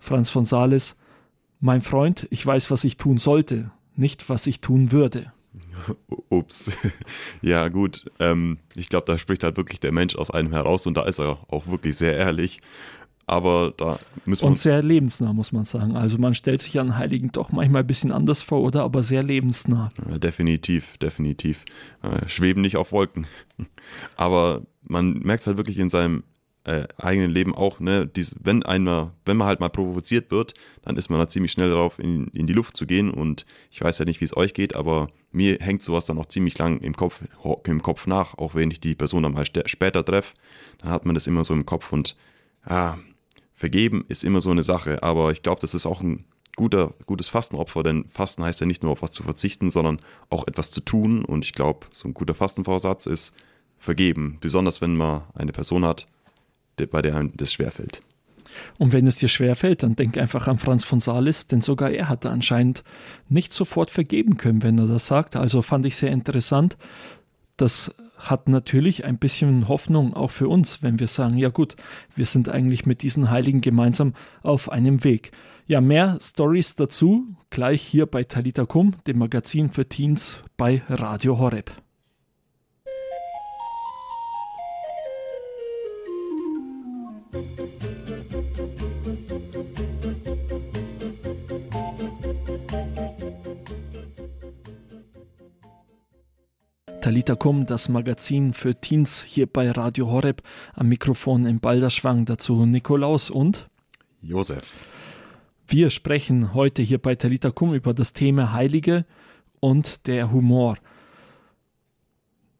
Franz 0.01 0.31
von 0.31 0.45
Sales, 0.45 0.97
mein 1.59 1.83
Freund, 1.83 2.27
ich 2.31 2.45
weiß, 2.45 2.71
was 2.71 2.83
ich 2.83 2.97
tun 2.97 3.19
sollte, 3.19 3.71
nicht 3.95 4.29
was 4.29 4.47
ich 4.47 4.59
tun 4.59 4.91
würde. 4.91 5.31
Ups. 6.29 6.71
Ja, 7.41 7.69
gut. 7.69 8.05
Ähm, 8.19 8.57
ich 8.75 8.89
glaube, 8.89 9.05
da 9.07 9.17
spricht 9.17 9.43
halt 9.43 9.57
wirklich 9.57 9.79
der 9.79 9.91
Mensch 9.91 10.15
aus 10.15 10.29
einem 10.29 10.53
heraus 10.53 10.85
und 10.85 10.95
da 10.95 11.03
ist 11.03 11.19
er 11.19 11.39
auch 11.49 11.67
wirklich 11.67 11.97
sehr 11.97 12.15
ehrlich. 12.15 12.61
Aber 13.25 13.73
da 13.77 13.99
müssen 14.25 14.43
wir. 14.43 14.47
Und 14.49 14.59
sehr 14.59 14.81
lebensnah, 14.83 15.33
muss 15.33 15.51
man 15.51 15.65
sagen. 15.65 15.95
Also 15.95 16.17
man 16.17 16.33
stellt 16.33 16.61
sich 16.61 16.79
an 16.79 16.97
Heiligen 16.97 17.31
doch 17.31 17.51
manchmal 17.51 17.81
ein 17.83 17.87
bisschen 17.87 18.11
anders 18.11 18.41
vor, 18.41 18.61
oder? 18.61 18.83
Aber 18.83 19.03
sehr 19.03 19.23
lebensnah. 19.23 19.89
Ja, 20.09 20.17
definitiv, 20.17 20.97
definitiv. 20.97 21.63
Äh, 22.01 22.27
schweben 22.27 22.61
nicht 22.61 22.77
auf 22.77 22.91
Wolken. 22.91 23.27
Aber 24.15 24.63
man 24.83 25.13
merkt 25.19 25.41
es 25.41 25.47
halt 25.47 25.57
wirklich 25.57 25.77
in 25.79 25.89
seinem 25.89 26.23
äh, 26.63 26.87
eigenen 26.97 27.31
Leben 27.31 27.55
auch, 27.55 27.79
ne, 27.79 28.05
dies, 28.05 28.35
wenn 28.39 28.63
einmal, 28.63 29.11
wenn 29.25 29.37
man 29.37 29.47
halt 29.47 29.59
mal 29.59 29.69
provoziert 29.69 30.29
wird, 30.29 30.53
dann 30.83 30.95
ist 30.95 31.09
man 31.09 31.19
da 31.19 31.27
ziemlich 31.27 31.51
schnell 31.51 31.69
darauf, 31.69 31.97
in, 31.97 32.27
in 32.27 32.45
die 32.45 32.53
Luft 32.53 32.77
zu 32.77 32.85
gehen. 32.85 33.09
Und 33.09 33.45
ich 33.71 33.81
weiß 33.81 33.97
ja 33.99 34.05
nicht, 34.05 34.21
wie 34.21 34.25
es 34.25 34.37
euch 34.37 34.53
geht, 34.53 34.75
aber 34.75 35.09
mir 35.31 35.57
hängt 35.59 35.81
sowas 35.81 36.05
dann 36.05 36.19
auch 36.19 36.27
ziemlich 36.27 36.57
lang 36.57 36.79
im 36.79 36.95
Kopf, 36.95 37.21
im 37.65 37.81
Kopf 37.81 38.05
nach, 38.05 38.37
auch 38.37 38.53
wenn 38.53 38.69
ich 38.69 38.79
die 38.79 38.95
Person 38.95 39.23
dann 39.23 39.33
mal 39.33 39.45
später 39.45 40.05
treffe, 40.05 40.35
dann 40.79 40.91
hat 40.91 41.05
man 41.05 41.15
das 41.15 41.27
immer 41.27 41.43
so 41.43 41.53
im 41.53 41.65
Kopf 41.65 41.91
und 41.91 42.15
ja, 42.69 42.99
vergeben 43.55 44.05
ist 44.07 44.23
immer 44.23 44.41
so 44.41 44.51
eine 44.51 44.63
Sache. 44.63 45.01
Aber 45.01 45.31
ich 45.31 45.41
glaube, 45.41 45.61
das 45.61 45.73
ist 45.73 45.85
auch 45.85 46.01
ein 46.01 46.25
guter, 46.55 46.93
gutes 47.05 47.27
Fastenopfer, 47.27 47.81
denn 47.81 48.05
Fasten 48.09 48.43
heißt 48.43 48.59
ja 48.59 48.67
nicht 48.67 48.83
nur 48.83 48.91
auf 48.91 49.01
was 49.01 49.11
zu 49.11 49.23
verzichten, 49.23 49.71
sondern 49.71 49.99
auch 50.29 50.47
etwas 50.47 50.69
zu 50.69 50.81
tun. 50.81 51.25
Und 51.25 51.43
ich 51.43 51.53
glaube, 51.53 51.87
so 51.91 52.07
ein 52.07 52.13
guter 52.13 52.35
Fastenvorsatz 52.35 53.05
ist 53.05 53.33
vergeben, 53.79 54.37
besonders 54.41 54.81
wenn 54.81 54.95
man 54.95 55.23
eine 55.33 55.51
Person 55.53 55.85
hat, 55.85 56.07
bei 56.87 57.01
der 57.01 57.15
einem 57.15 57.31
das 57.35 57.53
schwerfällt. 57.53 58.01
Und 58.77 58.93
wenn 58.93 59.07
es 59.07 59.17
dir 59.17 59.29
schwerfällt, 59.29 59.83
dann 59.83 59.95
denk 59.95 60.17
einfach 60.17 60.47
an 60.47 60.57
Franz 60.57 60.83
von 60.83 60.99
Sales, 60.99 61.47
denn 61.47 61.61
sogar 61.61 61.91
er 61.91 62.09
hatte 62.09 62.29
anscheinend 62.29 62.83
nicht 63.29 63.53
sofort 63.53 63.91
vergeben 63.91 64.37
können, 64.37 64.63
wenn 64.63 64.77
er 64.77 64.87
das 64.87 65.07
sagt. 65.07 65.35
Also 65.35 65.61
fand 65.61 65.85
ich 65.85 65.95
sehr 65.95 66.11
interessant. 66.11 66.77
Das 67.57 67.93
hat 68.17 68.49
natürlich 68.49 69.05
ein 69.05 69.17
bisschen 69.17 69.67
Hoffnung 69.67 70.13
auch 70.13 70.31
für 70.31 70.47
uns, 70.47 70.83
wenn 70.83 70.99
wir 70.99 71.07
sagen, 71.07 71.37
ja 71.37 71.49
gut, 71.49 71.75
wir 72.15 72.25
sind 72.25 72.49
eigentlich 72.49 72.85
mit 72.85 73.01
diesen 73.01 73.29
Heiligen 73.29 73.61
gemeinsam 73.61 74.13
auf 74.43 74.71
einem 74.71 75.03
Weg. 75.03 75.31
Ja, 75.67 75.81
mehr 75.81 76.17
Stories 76.21 76.75
dazu 76.75 77.27
gleich 77.49 77.81
hier 77.81 78.05
bei 78.05 78.23
Talita 78.23 78.65
Kum, 78.65 78.95
dem 79.07 79.19
Magazin 79.19 79.69
für 79.69 79.87
Teens 79.87 80.41
bei 80.57 80.81
Radio 80.89 81.39
Horeb. 81.39 81.71
Talita 97.01 97.35
Kum, 97.35 97.65
das 97.65 97.89
Magazin 97.89 98.53
für 98.53 98.75
Teens 98.75 99.23
hier 99.23 99.47
bei 99.47 99.71
Radio 99.71 100.11
Horeb. 100.11 100.43
Am 100.75 100.87
Mikrofon 100.87 101.47
in 101.47 101.59
Balderschwang 101.59 102.25
dazu 102.25 102.67
Nikolaus 102.67 103.31
und 103.31 103.67
Josef. 104.21 104.61
Wir 105.67 105.89
sprechen 105.89 106.53
heute 106.53 106.83
hier 106.83 106.99
bei 106.99 107.15
Talita 107.15 107.49
Kum 107.49 107.73
über 107.73 107.95
das 107.95 108.13
Thema 108.13 108.53
Heilige 108.53 109.05
und 109.59 110.05
der 110.05 110.31
Humor. 110.31 110.77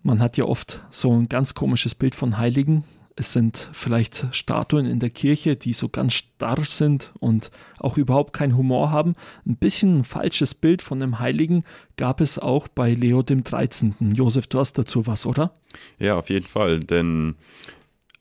Man 0.02 0.20
hat 0.20 0.38
ja 0.38 0.46
oft 0.46 0.82
so 0.90 1.14
ein 1.14 1.30
ganz 1.30 1.54
komisches 1.54 1.94
Bild 1.94 2.16
von 2.16 2.40
Heiligen, 2.40 2.84
es 3.16 3.34
sind 3.34 3.70
vielleicht 3.74 4.28
Statuen 4.32 4.86
in 4.86 5.00
der 5.00 5.10
Kirche, 5.10 5.56
die 5.56 5.74
so 5.74 5.90
ganz 5.90 6.14
starr 6.14 6.64
sind 6.66 7.12
und 7.20 7.52
auch 7.78 7.98
überhaupt 7.98 8.34
keinen 8.34 8.58
Humor 8.58 8.92
haben. 8.92 9.14
Ein 9.46 9.58
bisschen 9.58 10.00
ein 10.00 10.04
falsches 10.04 10.56
Bild 10.56 10.82
von 10.82 11.00
dem 11.00 11.20
Heiligen 11.20 11.64
gab 11.98 12.22
es 12.22 12.40
auch 12.40 12.68
bei 12.68 12.94
Leo 12.94 13.22
dem 13.22 13.44
13. 13.44 14.14
Josef, 14.14 14.48
du 14.48 14.60
hast 14.60 14.78
dazu 14.78 15.08
was, 15.08 15.26
oder? 15.26 15.54
Ja, 16.00 16.18
auf 16.18 16.30
jeden 16.30 16.48
Fall, 16.48 16.80
denn 16.80 17.36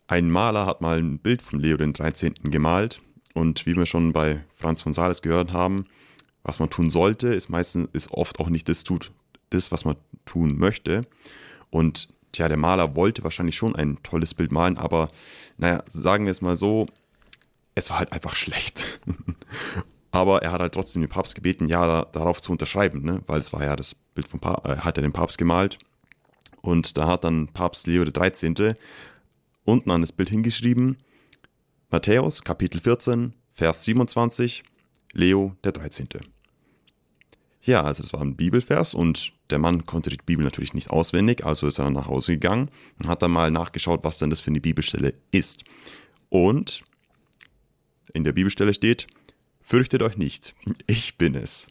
ein 0.07 0.29
Maler 0.31 0.67
hat 0.67 0.81
mal 0.81 0.99
ein 0.99 1.19
Bild 1.19 1.43
von 1.43 1.61
Leo 1.61 1.77
dem 1.77 1.93
13. 1.93 2.35
gemalt 2.45 3.01
und 3.33 3.67
wie 3.67 3.77
wir 3.77 3.87
schon 3.87 4.13
bei 4.13 4.45
Franz 4.57 4.83
von 4.83 4.93
Sales 4.93 5.23
gehört 5.23 5.53
haben, 5.53 5.85
was 6.43 6.59
man 6.59 6.71
tun 6.71 6.91
sollte, 6.91 7.29
ist 7.29 7.49
meistens 7.49 7.89
ist 7.93 8.11
oft 8.11 8.41
auch 8.41 8.49
nicht 8.49 8.69
das 8.69 8.85
tut 8.85 9.13
das, 9.51 9.73
was 9.73 9.85
man 9.85 9.97
tun 10.25 10.57
möchte. 10.59 11.03
Und 11.71 12.09
tja, 12.33 12.49
der 12.49 12.57
Maler 12.57 12.97
wollte 12.97 13.25
wahrscheinlich 13.25 13.57
schon 13.57 13.77
ein 13.77 13.99
tolles 14.03 14.35
Bild 14.35 14.53
malen, 14.53 14.79
aber 14.79 15.09
naja, 15.57 15.83
sagen 15.89 16.25
wir 16.25 16.31
es 16.31 16.41
mal 16.41 16.57
so, 16.57 16.87
es 17.75 17.91
war 17.91 17.99
halt 17.99 18.13
einfach 18.13 18.35
schlecht. 18.37 19.01
aber 20.11 20.43
er 20.43 20.53
hat 20.53 20.61
halt 20.61 20.75
trotzdem 20.75 21.03
den 21.03 21.09
Papst 21.09 21.35
gebeten, 21.35 21.69
ja, 21.69 21.87
da, 21.87 22.05
darauf 22.13 22.41
zu 22.41 22.53
unterschreiben, 22.53 23.03
ne? 23.03 23.23
weil 23.27 23.41
es 23.41 23.53
war 23.53 23.65
ja 23.65 23.77
das 23.77 23.95
Bild 24.15 24.29
vom 24.29 24.41
Papst, 24.41 24.67
äh, 24.67 24.77
hat 24.79 24.99
er 24.99 25.03
den 25.03 25.13
Papst 25.13 25.39
gemalt. 25.39 25.79
Und 26.63 26.99
da 26.99 27.07
hat 27.07 27.25
dann 27.25 27.49
Papst 27.49 27.87
Leo 27.87 28.05
XIII. 28.05 28.75
unten 29.65 29.91
an 29.91 30.01
das 30.01 30.13
Bild 30.13 30.29
hingeschrieben, 30.29 30.99
Matthäus 31.91 32.45
Kapitel 32.45 32.81
14, 32.81 33.35
Vers 33.53 33.85
27, 33.85 34.63
Leo 35.13 35.57
der 35.65 35.73
13. 35.73 36.09
Ja, 37.63 37.83
also 37.83 38.03
es 38.03 38.13
war 38.13 38.23
ein 38.23 38.37
Bibelvers 38.37 38.95
und 38.95 39.33
der 39.51 39.59
Mann 39.59 39.85
konnte 39.85 40.11
die 40.11 40.17
Bibel 40.25 40.45
natürlich 40.45 40.73
nicht 40.73 40.91
auswendig, 40.91 41.45
also 41.45 41.67
ist 41.67 41.79
er 41.79 41.85
dann 41.85 41.93
nach 41.93 42.07
Hause 42.07 42.33
gegangen 42.33 42.71
und 42.99 43.09
hat 43.09 43.23
dann 43.23 43.31
mal 43.31 43.51
nachgeschaut, 43.51 44.03
was 44.03 44.19
denn 44.19 44.31
das 44.31 44.41
für 44.41 44.51
eine 44.51 44.61
Bibelstelle 44.61 45.15
ist. 45.31 45.65
Und 46.31 46.83
in 48.15 48.25
der 48.25 48.33
Bibelstelle 48.33 48.73
steht, 48.73 49.07
fürchtet 49.61 50.03
euch 50.03 50.17
nicht, 50.17 50.55
ich 50.87 51.19
bin 51.19 51.35
es. 51.35 51.67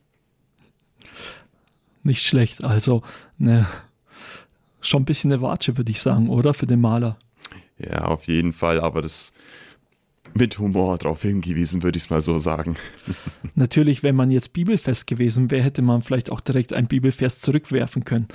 Nicht 2.03 2.24
schlecht, 2.24 2.63
also 2.63 3.01
ne, 3.38 3.65
schon 4.81 5.01
ein 5.01 5.05
bisschen 5.05 5.31
eine 5.31 5.41
Watsche, 5.41 5.77
würde 5.77 5.91
ich 5.91 6.01
sagen, 6.01 6.29
oder? 6.29 6.53
Für 6.53 6.67
den 6.67 6.81
Maler. 6.81 7.17
Ja, 7.77 8.05
auf 8.05 8.27
jeden 8.27 8.53
Fall, 8.53 8.79
aber 8.79 9.01
das 9.01 9.34
mit 10.33 10.59
Humor 10.59 10.98
darauf 10.98 11.21
hingewiesen, 11.21 11.83
würde 11.83 11.98
ich 11.98 12.05
es 12.05 12.09
mal 12.09 12.21
so 12.21 12.38
sagen. 12.38 12.75
Natürlich, 13.55 14.03
wenn 14.03 14.15
man 14.15 14.31
jetzt 14.31 14.53
bibelfest 14.53 15.07
gewesen 15.07 15.51
wäre, 15.51 15.63
hätte 15.63 15.81
man 15.81 16.01
vielleicht 16.01 16.31
auch 16.31 16.41
direkt 16.41 16.74
ein 16.74 16.88
Bibelvers 16.88 17.41
zurückwerfen 17.41 18.05
können. 18.05 18.27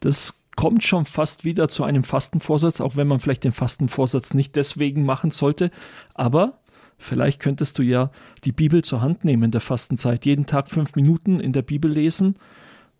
Das 0.00 0.34
kommt 0.56 0.84
schon 0.84 1.04
fast 1.04 1.44
wieder 1.44 1.68
zu 1.68 1.84
einem 1.84 2.04
Fastenvorsatz, 2.04 2.80
auch 2.80 2.96
wenn 2.96 3.06
man 3.06 3.20
vielleicht 3.20 3.44
den 3.44 3.52
Fastenvorsatz 3.52 4.34
nicht 4.34 4.56
deswegen 4.56 5.04
machen 5.04 5.30
sollte. 5.30 5.70
Aber 6.14 6.60
vielleicht 6.98 7.40
könntest 7.40 7.78
du 7.78 7.82
ja 7.82 8.10
die 8.44 8.52
Bibel 8.52 8.84
zur 8.84 9.00
Hand 9.00 9.24
nehmen 9.24 9.44
in 9.44 9.50
der 9.50 9.60
Fastenzeit. 9.60 10.26
Jeden 10.26 10.46
Tag 10.46 10.70
fünf 10.70 10.94
Minuten 10.94 11.40
in 11.40 11.52
der 11.52 11.62
Bibel 11.62 11.90
lesen 11.90 12.36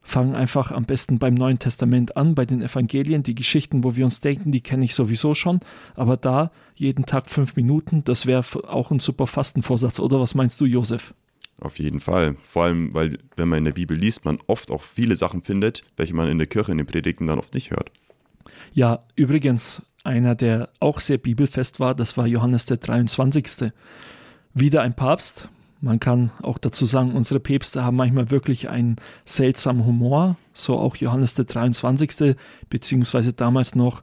fangen 0.02 0.34
einfach 0.34 0.72
am 0.72 0.84
besten 0.84 1.18
beim 1.18 1.34
Neuen 1.34 1.58
Testament 1.58 2.16
an, 2.16 2.34
bei 2.34 2.44
den 2.44 2.60
Evangelien. 2.60 3.22
Die 3.22 3.34
Geschichten, 3.34 3.84
wo 3.84 3.96
wir 3.96 4.04
uns 4.04 4.20
denken, 4.20 4.50
die 4.52 4.60
kenne 4.60 4.84
ich 4.84 4.94
sowieso 4.94 5.34
schon. 5.34 5.60
Aber 5.94 6.16
da 6.16 6.50
jeden 6.74 7.06
Tag 7.06 7.30
fünf 7.30 7.56
Minuten, 7.56 8.04
das 8.04 8.26
wäre 8.26 8.44
auch 8.68 8.90
ein 8.90 8.98
super 8.98 9.26
Fastenvorsatz. 9.26 10.00
Oder 10.00 10.20
was 10.20 10.34
meinst 10.34 10.60
du, 10.60 10.64
Josef? 10.64 11.14
Auf 11.60 11.78
jeden 11.78 12.00
Fall. 12.00 12.36
Vor 12.42 12.64
allem, 12.64 12.92
weil, 12.92 13.18
wenn 13.36 13.48
man 13.48 13.58
in 13.58 13.64
der 13.66 13.72
Bibel 13.72 13.96
liest, 13.96 14.24
man 14.24 14.38
oft 14.48 14.70
auch 14.70 14.82
viele 14.82 15.16
Sachen 15.16 15.42
findet, 15.42 15.84
welche 15.96 16.14
man 16.14 16.28
in 16.28 16.38
der 16.38 16.48
Kirche 16.48 16.72
in 16.72 16.78
den 16.78 16.86
Predigten 16.86 17.28
dann 17.28 17.38
oft 17.38 17.54
nicht 17.54 17.70
hört. 17.70 17.92
Ja, 18.72 19.04
übrigens, 19.14 19.82
einer, 20.02 20.34
der 20.34 20.70
auch 20.80 20.98
sehr 20.98 21.18
bibelfest 21.18 21.78
war, 21.78 21.94
das 21.94 22.16
war 22.16 22.26
Johannes 22.26 22.66
der 22.66 22.78
23. 22.78 23.70
Wieder 24.54 24.82
ein 24.82 24.94
Papst, 24.94 25.48
man 25.82 25.98
kann 25.98 26.30
auch 26.40 26.58
dazu 26.58 26.84
sagen, 26.84 27.16
unsere 27.16 27.40
Päpste 27.40 27.84
haben 27.84 27.96
manchmal 27.96 28.30
wirklich 28.30 28.70
einen 28.70 28.96
seltsamen 29.24 29.84
Humor, 29.84 30.36
so 30.52 30.78
auch 30.78 30.94
Johannes 30.94 31.34
der 31.34 31.44
23., 31.44 32.36
beziehungsweise 32.70 33.32
damals 33.32 33.74
noch 33.74 34.02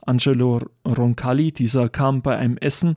Angelo 0.00 0.62
Roncalli, 0.86 1.52
dieser 1.52 1.90
kam 1.90 2.22
bei 2.22 2.36
einem 2.36 2.56
Essen 2.56 2.96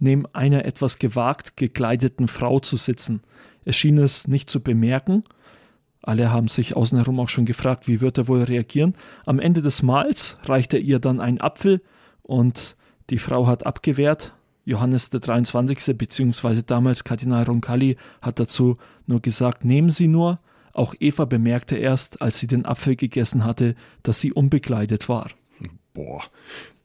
neben 0.00 0.26
einer 0.34 0.64
etwas 0.64 0.98
gewagt 0.98 1.56
gekleideten 1.56 2.26
Frau 2.26 2.58
zu 2.58 2.74
sitzen. 2.74 3.22
Er 3.64 3.72
schien 3.72 3.98
es 3.98 4.26
nicht 4.26 4.50
zu 4.50 4.60
bemerken. 4.60 5.22
Alle 6.02 6.32
haben 6.32 6.48
sich 6.48 6.76
außen 6.76 6.98
herum 6.98 7.20
auch 7.20 7.28
schon 7.28 7.44
gefragt, 7.44 7.86
wie 7.86 8.00
wird 8.00 8.18
er 8.18 8.26
wohl 8.26 8.42
reagieren. 8.42 8.94
Am 9.24 9.38
Ende 9.38 9.62
des 9.62 9.82
Mahls 9.82 10.36
reicht 10.46 10.74
er 10.74 10.80
ihr 10.80 10.98
dann 10.98 11.20
einen 11.20 11.40
Apfel 11.40 11.80
und 12.22 12.76
die 13.10 13.18
Frau 13.18 13.46
hat 13.46 13.66
abgewehrt, 13.66 14.34
Johannes 14.68 15.08
der 15.08 15.20
23. 15.20 15.96
bzw. 15.96 16.62
damals 16.64 17.02
Kardinal 17.02 17.44
Roncalli 17.44 17.96
hat 18.20 18.38
dazu 18.38 18.76
nur 19.06 19.20
gesagt, 19.20 19.64
nehmen 19.64 19.88
Sie 19.88 20.08
nur. 20.08 20.40
Auch 20.74 20.94
Eva 21.00 21.24
bemerkte 21.24 21.76
erst, 21.76 22.20
als 22.20 22.38
sie 22.38 22.46
den 22.46 22.66
Apfel 22.66 22.94
gegessen 22.94 23.44
hatte, 23.44 23.74
dass 24.02 24.20
sie 24.20 24.32
unbekleidet 24.32 25.08
war. 25.08 25.30
Boah. 25.94 26.22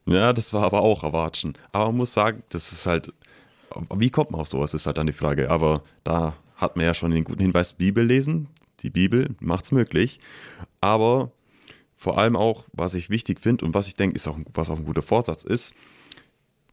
Ja, 0.06 0.32
das 0.32 0.52
war 0.54 0.64
aber 0.64 0.80
auch 0.80 1.04
Erwatschen. 1.04 1.58
Aber 1.72 1.86
man 1.86 1.98
muss 1.98 2.14
sagen, 2.14 2.42
das 2.48 2.72
ist 2.72 2.86
halt, 2.86 3.12
wie 3.94 4.10
kommt 4.10 4.30
man 4.30 4.40
auf 4.40 4.48
sowas, 4.48 4.72
ist 4.72 4.86
halt 4.86 4.96
dann 4.96 5.06
die 5.06 5.12
Frage. 5.12 5.50
Aber 5.50 5.82
da 6.02 6.34
hat 6.56 6.76
man 6.76 6.86
ja 6.86 6.94
schon 6.94 7.10
den 7.10 7.24
guten 7.24 7.42
Hinweis, 7.42 7.74
Bibel 7.74 8.04
lesen. 8.04 8.48
Die 8.80 8.90
Bibel 8.90 9.36
macht 9.40 9.66
es 9.66 9.72
möglich. 9.72 10.20
Aber 10.80 11.30
vor 11.96 12.16
allem 12.16 12.34
auch, 12.34 12.64
was 12.72 12.94
ich 12.94 13.10
wichtig 13.10 13.40
finde 13.40 13.66
und 13.66 13.74
was 13.74 13.86
ich 13.86 13.94
denke, 13.94 14.16
ist 14.16 14.26
auch, 14.26 14.38
was 14.54 14.70
auch 14.70 14.78
ein 14.78 14.86
guter 14.86 15.02
Vorsatz 15.02 15.44
ist, 15.44 15.74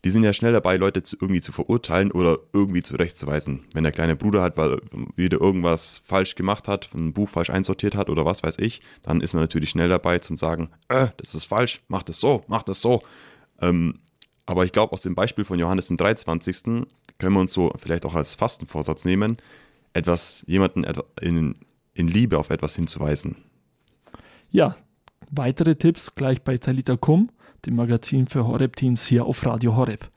die 0.03 0.09
sind 0.09 0.23
ja 0.23 0.33
schnell 0.33 0.53
dabei, 0.53 0.77
Leute 0.77 1.03
zu, 1.03 1.15
irgendwie 1.21 1.41
zu 1.41 1.51
verurteilen 1.51 2.11
oder 2.11 2.39
irgendwie 2.53 2.81
zurechtzuweisen. 2.81 3.65
Wenn 3.73 3.83
der 3.83 3.91
kleine 3.91 4.15
Bruder 4.15 4.41
hat, 4.41 4.57
weil 4.57 4.79
wieder 5.15 5.39
irgendwas 5.39 6.01
falsch 6.03 6.35
gemacht 6.35 6.67
hat, 6.67 6.89
ein 6.95 7.13
Buch 7.13 7.29
falsch 7.29 7.51
einsortiert 7.51 7.95
hat 7.95 8.09
oder 8.09 8.25
was 8.25 8.41
weiß 8.41 8.57
ich, 8.59 8.81
dann 9.03 9.21
ist 9.21 9.33
man 9.33 9.43
natürlich 9.43 9.69
schnell 9.69 9.89
dabei 9.89 10.19
zum 10.19 10.35
sagen, 10.35 10.71
äh, 10.89 11.07
das 11.17 11.35
ist 11.35 11.45
falsch, 11.45 11.83
mach 11.87 12.03
das 12.03 12.19
so, 12.19 12.43
mach 12.47 12.63
das 12.63 12.81
so. 12.81 13.01
Ähm, 13.61 13.99
aber 14.47 14.65
ich 14.65 14.71
glaube, 14.71 14.93
aus 14.93 15.01
dem 15.01 15.13
Beispiel 15.13 15.45
von 15.45 15.59
Johannes 15.59 15.87
dem 15.87 15.97
23. 15.97 16.63
können 17.19 17.33
wir 17.33 17.39
uns 17.39 17.53
so 17.53 17.71
vielleicht 17.77 18.05
auch 18.05 18.15
als 18.15 18.33
Fastenvorsatz 18.33 19.05
nehmen, 19.05 19.37
etwas, 19.93 20.43
jemanden 20.47 20.83
in, 21.21 21.55
in 21.93 22.07
Liebe 22.07 22.39
auf 22.39 22.49
etwas 22.49 22.75
hinzuweisen. 22.75 23.37
Ja, 24.49 24.75
weitere 25.29 25.75
Tipps 25.75 26.15
gleich 26.15 26.41
bei 26.41 26.57
Talita 26.57 26.97
Kum 26.97 27.29
dem 27.65 27.75
Magazin 27.75 28.27
für 28.27 28.47
Horeb 28.47 28.75
Teens 28.75 29.05
hier 29.05 29.25
auf 29.25 29.45
Radio 29.45 29.75
Horeb. 29.75 30.09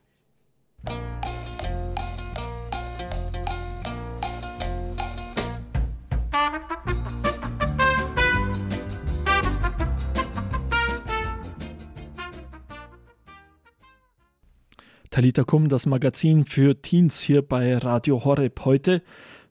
Talita 15.10 15.44
Kum, 15.44 15.68
das 15.68 15.86
Magazin 15.86 16.44
für 16.44 16.82
Teens 16.82 17.20
hier 17.20 17.42
bei 17.42 17.76
Radio 17.78 18.24
Horeb 18.24 18.64
heute 18.64 19.00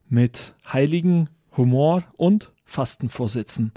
mit 0.09 0.55
heiligen 0.67 1.29
Humor 1.55 2.03
und 2.17 2.51
Fastenvorsätzen. 2.65 3.71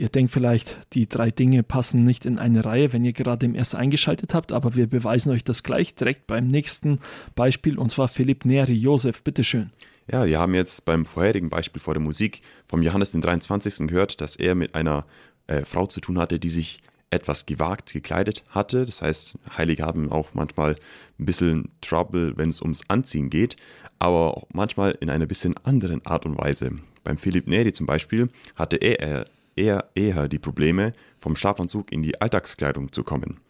Ihr 0.00 0.08
denkt 0.08 0.32
vielleicht, 0.32 0.76
die 0.92 1.08
drei 1.08 1.32
Dinge 1.32 1.64
passen 1.64 2.04
nicht 2.04 2.24
in 2.24 2.38
eine 2.38 2.64
Reihe, 2.64 2.92
wenn 2.92 3.02
ihr 3.02 3.12
gerade 3.12 3.44
im 3.44 3.56
erst 3.56 3.74
eingeschaltet 3.74 4.32
habt, 4.32 4.52
aber 4.52 4.76
wir 4.76 4.86
beweisen 4.86 5.32
euch 5.32 5.42
das 5.42 5.64
gleich 5.64 5.96
direkt 5.96 6.28
beim 6.28 6.46
nächsten 6.46 7.00
Beispiel 7.34 7.76
und 7.76 7.90
zwar 7.90 8.06
Philipp 8.06 8.44
Neri. 8.44 8.74
Josef, 8.74 9.24
bitteschön. 9.24 9.72
Ja, 10.08 10.24
wir 10.24 10.38
haben 10.38 10.54
jetzt 10.54 10.84
beim 10.84 11.04
vorherigen 11.04 11.50
Beispiel 11.50 11.82
vor 11.82 11.94
der 11.94 12.02
Musik 12.02 12.42
vom 12.68 12.80
Johannes 12.82 13.10
den 13.10 13.22
23. 13.22 13.88
gehört, 13.88 14.20
dass 14.20 14.36
er 14.36 14.54
mit 14.54 14.76
einer 14.76 15.04
äh, 15.48 15.64
Frau 15.64 15.86
zu 15.86 16.00
tun 16.00 16.20
hatte, 16.20 16.38
die 16.38 16.48
sich 16.48 16.80
etwas 17.10 17.44
gewagt 17.46 17.92
gekleidet 17.92 18.44
hatte. 18.50 18.86
Das 18.86 19.02
heißt, 19.02 19.36
Heilige 19.56 19.82
haben 19.82 20.12
auch 20.12 20.28
manchmal 20.32 20.76
ein 21.18 21.24
bisschen 21.24 21.70
Trouble, 21.80 22.34
wenn 22.36 22.50
es 22.50 22.62
ums 22.62 22.82
Anziehen 22.86 23.30
geht, 23.30 23.56
aber 23.98 24.36
auch 24.36 24.46
manchmal 24.52 24.96
in 25.00 25.10
einer 25.10 25.26
bisschen 25.26 25.56
anderen 25.64 26.06
Art 26.06 26.24
und 26.24 26.38
Weise. 26.38 26.70
Beim 27.02 27.18
Philipp 27.18 27.48
Neri 27.48 27.72
zum 27.72 27.86
Beispiel 27.86 28.30
hatte 28.54 28.76
er 28.76 29.26
eher, 29.58 29.90
eher 29.94 30.28
die 30.28 30.38
Probleme, 30.38 30.92
vom 31.18 31.36
Schlafanzug 31.36 31.92
in 31.92 32.02
die 32.02 32.20
Alltagskleidung 32.20 32.92
zu 32.92 33.02
kommen. 33.02 33.40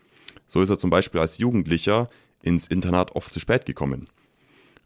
So 0.46 0.60
ist 0.62 0.70
er 0.70 0.78
zum 0.78 0.90
Beispiel 0.90 1.20
als 1.20 1.38
Jugendlicher 1.38 2.08
ins 2.42 2.66
Internat 2.66 3.14
oft 3.14 3.32
zu 3.32 3.40
spät 3.40 3.66
gekommen. 3.66 4.08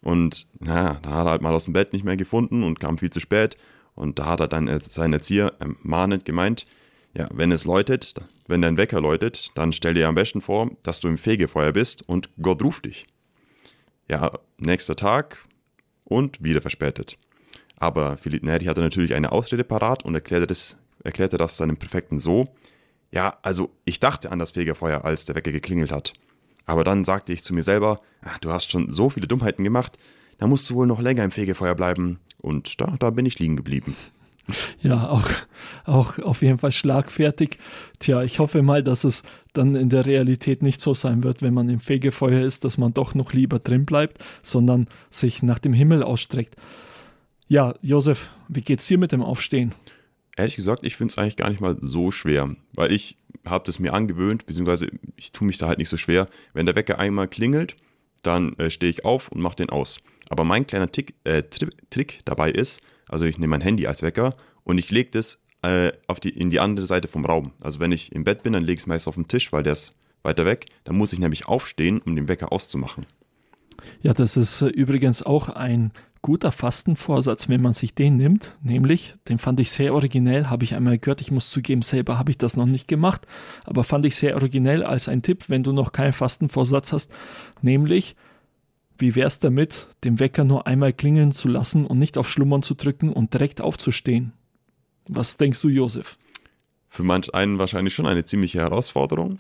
Und 0.02 0.46
naja, 0.58 0.98
da 1.02 1.10
hat 1.10 1.26
er 1.26 1.30
halt 1.30 1.42
mal 1.42 1.54
aus 1.54 1.64
dem 1.64 1.72
Bett 1.72 1.92
nicht 1.92 2.04
mehr 2.04 2.16
gefunden 2.16 2.64
und 2.64 2.80
kam 2.80 2.98
viel 2.98 3.10
zu 3.10 3.20
spät. 3.20 3.56
Und 3.94 4.18
da 4.18 4.26
hat 4.26 4.40
er 4.40 4.48
dann 4.48 4.68
sein 4.80 5.12
Erzieher 5.12 5.52
mahnend 5.82 6.24
gemeint, 6.24 6.66
ja, 7.14 7.28
wenn 7.32 7.52
es 7.52 7.64
läutet, 7.64 8.14
wenn 8.46 8.62
dein 8.62 8.78
Wecker 8.78 9.00
läutet, 9.00 9.50
dann 9.54 9.72
stell 9.72 9.94
dir 9.94 10.08
am 10.08 10.14
besten 10.14 10.40
vor, 10.40 10.70
dass 10.82 11.00
du 11.00 11.08
im 11.08 11.18
Fegefeuer 11.18 11.72
bist 11.72 12.08
und 12.08 12.30
Gott 12.40 12.62
ruft 12.62 12.86
dich. 12.86 13.06
Ja, 14.08 14.38
nächster 14.56 14.96
Tag 14.96 15.46
und 16.04 16.42
wieder 16.42 16.62
verspätet. 16.62 17.18
Aber 17.76 18.16
Philipp 18.16 18.44
Neri 18.44 18.64
hatte 18.64 18.80
natürlich 18.80 19.14
eine 19.14 19.30
Ausrede 19.30 19.64
parat 19.64 20.04
und 20.04 20.14
erklärte 20.14 20.46
das, 20.46 20.76
erklärte 21.04 21.38
das 21.38 21.56
seinem 21.56 21.76
Präfekten 21.76 22.18
so, 22.18 22.48
ja, 23.10 23.38
also 23.42 23.70
ich 23.84 24.00
dachte 24.00 24.32
an 24.32 24.38
das 24.38 24.52
Fegefeuer, 24.52 25.04
als 25.04 25.26
der 25.26 25.34
Wecker 25.34 25.52
geklingelt 25.52 25.92
hat. 25.92 26.14
Aber 26.64 26.82
dann 26.84 27.04
sagte 27.04 27.32
ich 27.32 27.44
zu 27.44 27.54
mir 27.54 27.62
selber, 27.62 28.00
ach, 28.22 28.38
du 28.38 28.50
hast 28.50 28.70
schon 28.70 28.90
so 28.90 29.10
viele 29.10 29.26
Dummheiten 29.26 29.64
gemacht, 29.64 29.98
da 30.38 30.46
musst 30.46 30.68
du 30.70 30.74
wohl 30.74 30.86
noch 30.86 31.00
länger 31.00 31.24
im 31.24 31.30
Fegefeuer 31.30 31.74
bleiben. 31.74 32.18
Und 32.38 32.80
da, 32.80 32.96
da 32.98 33.10
bin 33.10 33.26
ich 33.26 33.38
liegen 33.38 33.56
geblieben. 33.56 33.94
Ja, 34.82 35.08
auch, 35.08 35.30
auch 35.84 36.18
auf 36.18 36.42
jeden 36.42 36.58
Fall 36.58 36.72
schlagfertig. 36.72 37.58
Tja, 38.00 38.24
ich 38.24 38.40
hoffe 38.40 38.60
mal, 38.60 38.82
dass 38.82 39.04
es 39.04 39.22
dann 39.52 39.76
in 39.76 39.88
der 39.88 40.04
Realität 40.04 40.64
nicht 40.64 40.80
so 40.80 40.94
sein 40.94 41.22
wird, 41.22 41.42
wenn 41.42 41.54
man 41.54 41.68
im 41.68 41.78
Fegefeuer 41.78 42.44
ist, 42.44 42.64
dass 42.64 42.76
man 42.76 42.92
doch 42.92 43.14
noch 43.14 43.32
lieber 43.32 43.60
drin 43.60 43.86
bleibt, 43.86 44.18
sondern 44.42 44.88
sich 45.10 45.44
nach 45.44 45.60
dem 45.60 45.72
Himmel 45.72 46.02
ausstreckt. 46.02 46.56
Ja, 47.46 47.74
Josef, 47.82 48.30
wie 48.48 48.62
geht's 48.62 48.88
dir 48.88 48.98
mit 48.98 49.12
dem 49.12 49.22
Aufstehen? 49.22 49.74
Ehrlich 50.36 50.56
gesagt, 50.56 50.84
ich 50.84 50.96
finde 50.96 51.12
es 51.12 51.18
eigentlich 51.18 51.36
gar 51.36 51.50
nicht 51.50 51.60
mal 51.60 51.76
so 51.80 52.10
schwer, 52.10 52.54
weil 52.74 52.92
ich 52.92 53.18
habe 53.44 53.64
das 53.66 53.78
mir 53.78 53.92
angewöhnt, 53.92 54.46
beziehungsweise 54.46 54.88
ich 55.16 55.32
tue 55.32 55.46
mich 55.46 55.58
da 55.58 55.66
halt 55.66 55.78
nicht 55.78 55.88
so 55.88 55.96
schwer. 55.96 56.26
Wenn 56.54 56.66
der 56.66 56.74
Wecker 56.74 56.98
einmal 56.98 57.28
klingelt, 57.28 57.76
dann 58.22 58.54
äh, 58.58 58.70
stehe 58.70 58.90
ich 58.90 59.04
auf 59.04 59.28
und 59.28 59.40
mache 59.40 59.56
den 59.56 59.70
aus. 59.70 59.98
Aber 60.30 60.44
mein 60.44 60.66
kleiner 60.66 60.90
Tick, 60.90 61.14
äh, 61.24 61.42
Trick 61.42 62.20
dabei 62.24 62.50
ist, 62.50 62.80
also 63.08 63.26
ich 63.26 63.38
nehme 63.38 63.50
mein 63.50 63.60
Handy 63.60 63.86
als 63.86 64.02
Wecker 64.02 64.34
und 64.64 64.78
ich 64.78 64.90
lege 64.90 65.10
das 65.10 65.38
äh, 65.62 65.92
auf 66.06 66.20
die, 66.20 66.30
in 66.30 66.50
die 66.50 66.60
andere 66.60 66.86
Seite 66.86 67.08
vom 67.08 67.26
Raum. 67.26 67.52
Also 67.60 67.80
wenn 67.80 67.92
ich 67.92 68.12
im 68.12 68.24
Bett 68.24 68.42
bin, 68.42 68.52
dann 68.52 68.62
lege 68.62 68.74
ich 68.74 68.80
es 68.80 68.86
meist 68.86 69.08
auf 69.08 69.16
den 69.16 69.28
Tisch, 69.28 69.52
weil 69.52 69.62
der 69.62 69.74
ist 69.74 69.92
weiter 70.22 70.46
weg. 70.46 70.66
Dann 70.84 70.96
muss 70.96 71.12
ich 71.12 71.18
nämlich 71.18 71.46
aufstehen, 71.46 72.00
um 72.00 72.16
den 72.16 72.28
Wecker 72.28 72.52
auszumachen. 72.52 73.06
Ja, 74.02 74.14
das 74.14 74.36
ist 74.36 74.62
äh, 74.62 74.68
übrigens 74.68 75.22
auch 75.22 75.48
ein 75.48 75.92
guter 76.22 76.52
Fastenvorsatz, 76.52 77.48
wenn 77.48 77.60
man 77.60 77.74
sich 77.74 77.94
den 77.94 78.16
nimmt. 78.16 78.56
Nämlich, 78.62 79.14
den 79.28 79.38
fand 79.38 79.60
ich 79.60 79.70
sehr 79.70 79.92
originell, 79.92 80.46
habe 80.46 80.64
ich 80.64 80.74
einmal 80.74 80.98
gehört. 80.98 81.20
Ich 81.20 81.32
muss 81.32 81.50
zugeben, 81.50 81.82
selber 81.82 82.18
habe 82.18 82.30
ich 82.30 82.38
das 82.38 82.56
noch 82.56 82.66
nicht 82.66 82.88
gemacht, 82.88 83.26
aber 83.64 83.84
fand 83.84 84.04
ich 84.04 84.16
sehr 84.16 84.36
originell 84.36 84.84
als 84.84 85.08
ein 85.08 85.22
Tipp, 85.22 85.44
wenn 85.48 85.64
du 85.64 85.72
noch 85.72 85.92
keinen 85.92 86.12
Fastenvorsatz 86.12 86.92
hast. 86.92 87.12
Nämlich, 87.60 88.14
wie 88.98 89.16
wär's 89.16 89.40
damit, 89.40 89.88
den 90.04 90.20
Wecker 90.20 90.44
nur 90.44 90.66
einmal 90.66 90.92
klingeln 90.92 91.32
zu 91.32 91.48
lassen 91.48 91.84
und 91.84 91.98
nicht 91.98 92.16
auf 92.16 92.30
Schlummern 92.30 92.62
zu 92.62 92.74
drücken 92.74 93.12
und 93.12 93.34
direkt 93.34 93.60
aufzustehen? 93.60 94.32
Was 95.08 95.36
denkst 95.36 95.60
du, 95.60 95.68
Josef? 95.68 96.16
Für 96.88 97.02
manch 97.02 97.34
einen 97.34 97.58
wahrscheinlich 97.58 97.94
schon 97.94 98.06
eine 98.06 98.24
ziemliche 98.24 98.60
Herausforderung, 98.60 99.38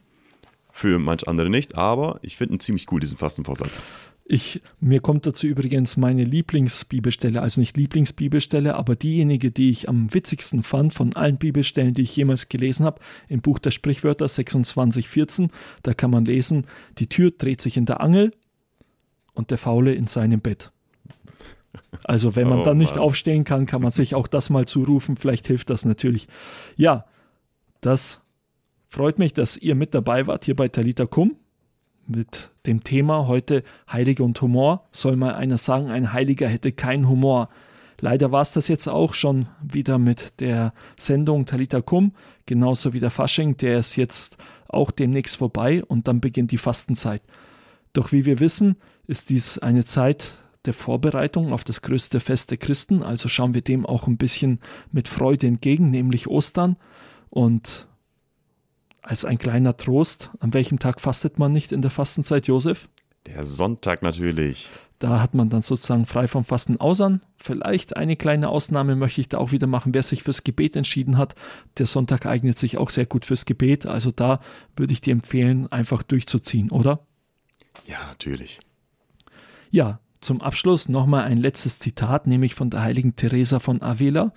für 0.72 0.98
manch 0.98 1.28
andere 1.28 1.50
nicht, 1.50 1.76
aber 1.76 2.18
ich 2.22 2.36
finde 2.36 2.54
ihn 2.54 2.60
ziemlich 2.60 2.90
cool, 2.90 3.00
diesen 3.00 3.18
Fastenvorsatz. 3.18 3.82
Ich, 4.24 4.62
mir 4.80 5.00
kommt 5.00 5.26
dazu 5.26 5.46
übrigens 5.46 5.96
meine 5.96 6.24
Lieblingsbibelstelle, 6.24 7.42
also 7.42 7.60
nicht 7.60 7.76
Lieblingsbibelstelle, 7.76 8.74
aber 8.76 8.96
diejenige, 8.96 9.50
die 9.50 9.70
ich 9.70 9.88
am 9.88 10.14
witzigsten 10.14 10.62
fand 10.62 10.94
von 10.94 11.14
allen 11.14 11.36
Bibelstellen, 11.36 11.92
die 11.92 12.02
ich 12.02 12.16
jemals 12.16 12.48
gelesen 12.48 12.86
habe, 12.86 13.00
im 13.28 13.42
Buch 13.42 13.58
der 13.58 13.72
Sprichwörter 13.72 14.26
26,14. 14.26 15.50
Da 15.82 15.92
kann 15.92 16.10
man 16.10 16.24
lesen, 16.24 16.66
die 16.98 17.08
Tür 17.08 17.32
dreht 17.32 17.60
sich 17.60 17.76
in 17.76 17.84
der 17.84 18.00
Angel 18.00 18.32
und 19.34 19.50
der 19.50 19.58
Faule 19.58 19.92
in 19.92 20.06
seinem 20.06 20.40
Bett. 20.40 20.72
Also 22.04 22.34
wenn 22.36 22.48
man 22.48 22.60
oh, 22.60 22.64
dann 22.64 22.78
nicht 22.78 22.94
Mann. 22.94 23.04
aufstehen 23.04 23.44
kann, 23.44 23.66
kann 23.66 23.82
man 23.82 23.92
sich 23.92 24.14
auch 24.14 24.28
das 24.28 24.50
mal 24.50 24.66
zurufen. 24.66 25.16
Vielleicht 25.16 25.46
hilft 25.46 25.68
das 25.68 25.84
natürlich. 25.84 26.26
Ja, 26.76 27.04
das 27.80 28.21
freut 28.92 29.18
mich, 29.18 29.32
dass 29.32 29.56
ihr 29.56 29.74
mit 29.74 29.94
dabei 29.94 30.26
wart 30.26 30.44
hier 30.44 30.54
bei 30.54 30.68
Talita 30.68 31.06
Kum 31.06 31.36
mit 32.06 32.50
dem 32.66 32.84
Thema 32.84 33.26
heute 33.26 33.62
Heilige 33.90 34.22
und 34.22 34.38
Humor. 34.42 34.86
Soll 34.92 35.16
mal 35.16 35.34
einer 35.34 35.56
sagen, 35.56 35.90
ein 35.90 36.12
Heiliger 36.12 36.46
hätte 36.46 36.72
keinen 36.72 37.08
Humor. 37.08 37.48
Leider 38.00 38.32
war 38.32 38.42
es 38.42 38.52
das 38.52 38.68
jetzt 38.68 38.88
auch 38.88 39.14
schon 39.14 39.48
wieder 39.62 39.96
mit 39.96 40.40
der 40.40 40.74
Sendung 40.98 41.46
Talita 41.46 41.80
Kum, 41.80 42.12
genauso 42.44 42.92
wie 42.92 43.00
der 43.00 43.10
Fasching, 43.10 43.56
der 43.56 43.78
ist 43.78 43.96
jetzt 43.96 44.36
auch 44.68 44.90
demnächst 44.90 45.38
vorbei 45.38 45.82
und 45.82 46.06
dann 46.06 46.20
beginnt 46.20 46.50
die 46.50 46.58
Fastenzeit. 46.58 47.22
Doch 47.94 48.12
wie 48.12 48.26
wir 48.26 48.40
wissen, 48.40 48.76
ist 49.06 49.30
dies 49.30 49.58
eine 49.58 49.86
Zeit 49.86 50.34
der 50.66 50.74
Vorbereitung 50.74 51.54
auf 51.54 51.64
das 51.64 51.80
größte 51.80 52.20
Fest 52.20 52.50
der 52.50 52.58
Christen, 52.58 53.02
also 53.02 53.28
schauen 53.30 53.54
wir 53.54 53.62
dem 53.62 53.86
auch 53.86 54.06
ein 54.06 54.18
bisschen 54.18 54.60
mit 54.90 55.08
Freude 55.08 55.46
entgegen, 55.46 55.90
nämlich 55.90 56.28
Ostern. 56.28 56.76
Und 57.30 57.88
als 59.02 59.24
ein 59.24 59.38
kleiner 59.38 59.76
Trost, 59.76 60.30
an 60.38 60.54
welchem 60.54 60.78
Tag 60.78 61.00
fastet 61.00 61.38
man 61.38 61.52
nicht 61.52 61.72
in 61.72 61.82
der 61.82 61.90
Fastenzeit, 61.90 62.46
Josef? 62.46 62.88
Der 63.26 63.44
Sonntag 63.44 64.02
natürlich. 64.02 64.68
Da 64.98 65.20
hat 65.20 65.34
man 65.34 65.48
dann 65.48 65.62
sozusagen 65.62 66.06
frei 66.06 66.28
vom 66.28 66.44
Fasten 66.44 66.80
ausern. 66.80 67.22
Vielleicht 67.36 67.96
eine 67.96 68.16
kleine 68.16 68.48
Ausnahme 68.48 68.94
möchte 68.94 69.20
ich 69.20 69.28
da 69.28 69.38
auch 69.38 69.50
wieder 69.50 69.66
machen. 69.66 69.94
Wer 69.94 70.04
sich 70.04 70.22
fürs 70.22 70.44
Gebet 70.44 70.76
entschieden 70.76 71.18
hat, 71.18 71.34
der 71.78 71.86
Sonntag 71.86 72.26
eignet 72.26 72.56
sich 72.58 72.78
auch 72.78 72.90
sehr 72.90 73.06
gut 73.06 73.26
fürs 73.26 73.44
Gebet. 73.44 73.86
Also 73.86 74.12
da 74.12 74.40
würde 74.76 74.92
ich 74.92 75.00
dir 75.00 75.12
empfehlen, 75.12 75.70
einfach 75.72 76.04
durchzuziehen, 76.04 76.70
oder? 76.70 77.00
Ja, 77.86 78.06
natürlich. 78.06 78.60
Ja, 79.70 79.98
zum 80.20 80.40
Abschluss 80.40 80.88
nochmal 80.88 81.24
ein 81.24 81.38
letztes 81.38 81.80
Zitat, 81.80 82.28
nämlich 82.28 82.54
von 82.54 82.70
der 82.70 82.82
heiligen 82.82 83.16
Teresa 83.16 83.58
von 83.58 83.82
Avila 83.82 84.32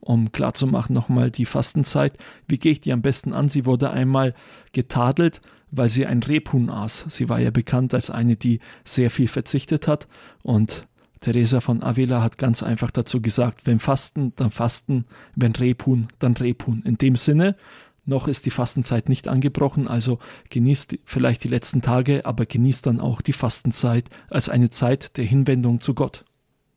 um 0.00 0.32
klarzumachen 0.32 0.94
nochmal 0.94 1.30
die 1.30 1.44
Fastenzeit. 1.44 2.18
Wie 2.46 2.58
gehe 2.58 2.72
ich 2.72 2.80
die 2.80 2.92
am 2.92 3.02
besten 3.02 3.32
an? 3.32 3.48
Sie 3.48 3.66
wurde 3.66 3.90
einmal 3.90 4.34
getadelt, 4.72 5.40
weil 5.70 5.88
sie 5.88 6.06
ein 6.06 6.22
Rebhuhn 6.22 6.70
aß. 6.70 7.06
Sie 7.08 7.28
war 7.28 7.40
ja 7.40 7.50
bekannt 7.50 7.94
als 7.94 8.10
eine, 8.10 8.36
die 8.36 8.60
sehr 8.84 9.10
viel 9.10 9.28
verzichtet 9.28 9.88
hat. 9.88 10.08
Und 10.42 10.86
Teresa 11.20 11.60
von 11.60 11.82
Avila 11.82 12.22
hat 12.22 12.38
ganz 12.38 12.62
einfach 12.62 12.90
dazu 12.90 13.20
gesagt, 13.20 13.66
wenn 13.66 13.78
Fasten, 13.78 14.32
dann 14.36 14.50
Fasten, 14.50 15.04
wenn 15.34 15.52
Rebhuhn, 15.52 16.08
dann 16.18 16.34
Rebhuhn. 16.34 16.80
In 16.82 16.96
dem 16.96 17.16
Sinne, 17.16 17.56
noch 18.04 18.26
ist 18.26 18.46
die 18.46 18.50
Fastenzeit 18.50 19.08
nicht 19.08 19.28
angebrochen, 19.28 19.86
also 19.86 20.18
genießt 20.48 20.98
vielleicht 21.04 21.44
die 21.44 21.48
letzten 21.48 21.82
Tage, 21.82 22.24
aber 22.24 22.46
genießt 22.46 22.86
dann 22.86 23.00
auch 23.00 23.20
die 23.20 23.34
Fastenzeit 23.34 24.08
als 24.30 24.48
eine 24.48 24.70
Zeit 24.70 25.18
der 25.18 25.24
Hinwendung 25.24 25.80
zu 25.80 25.92
Gott. 25.92 26.24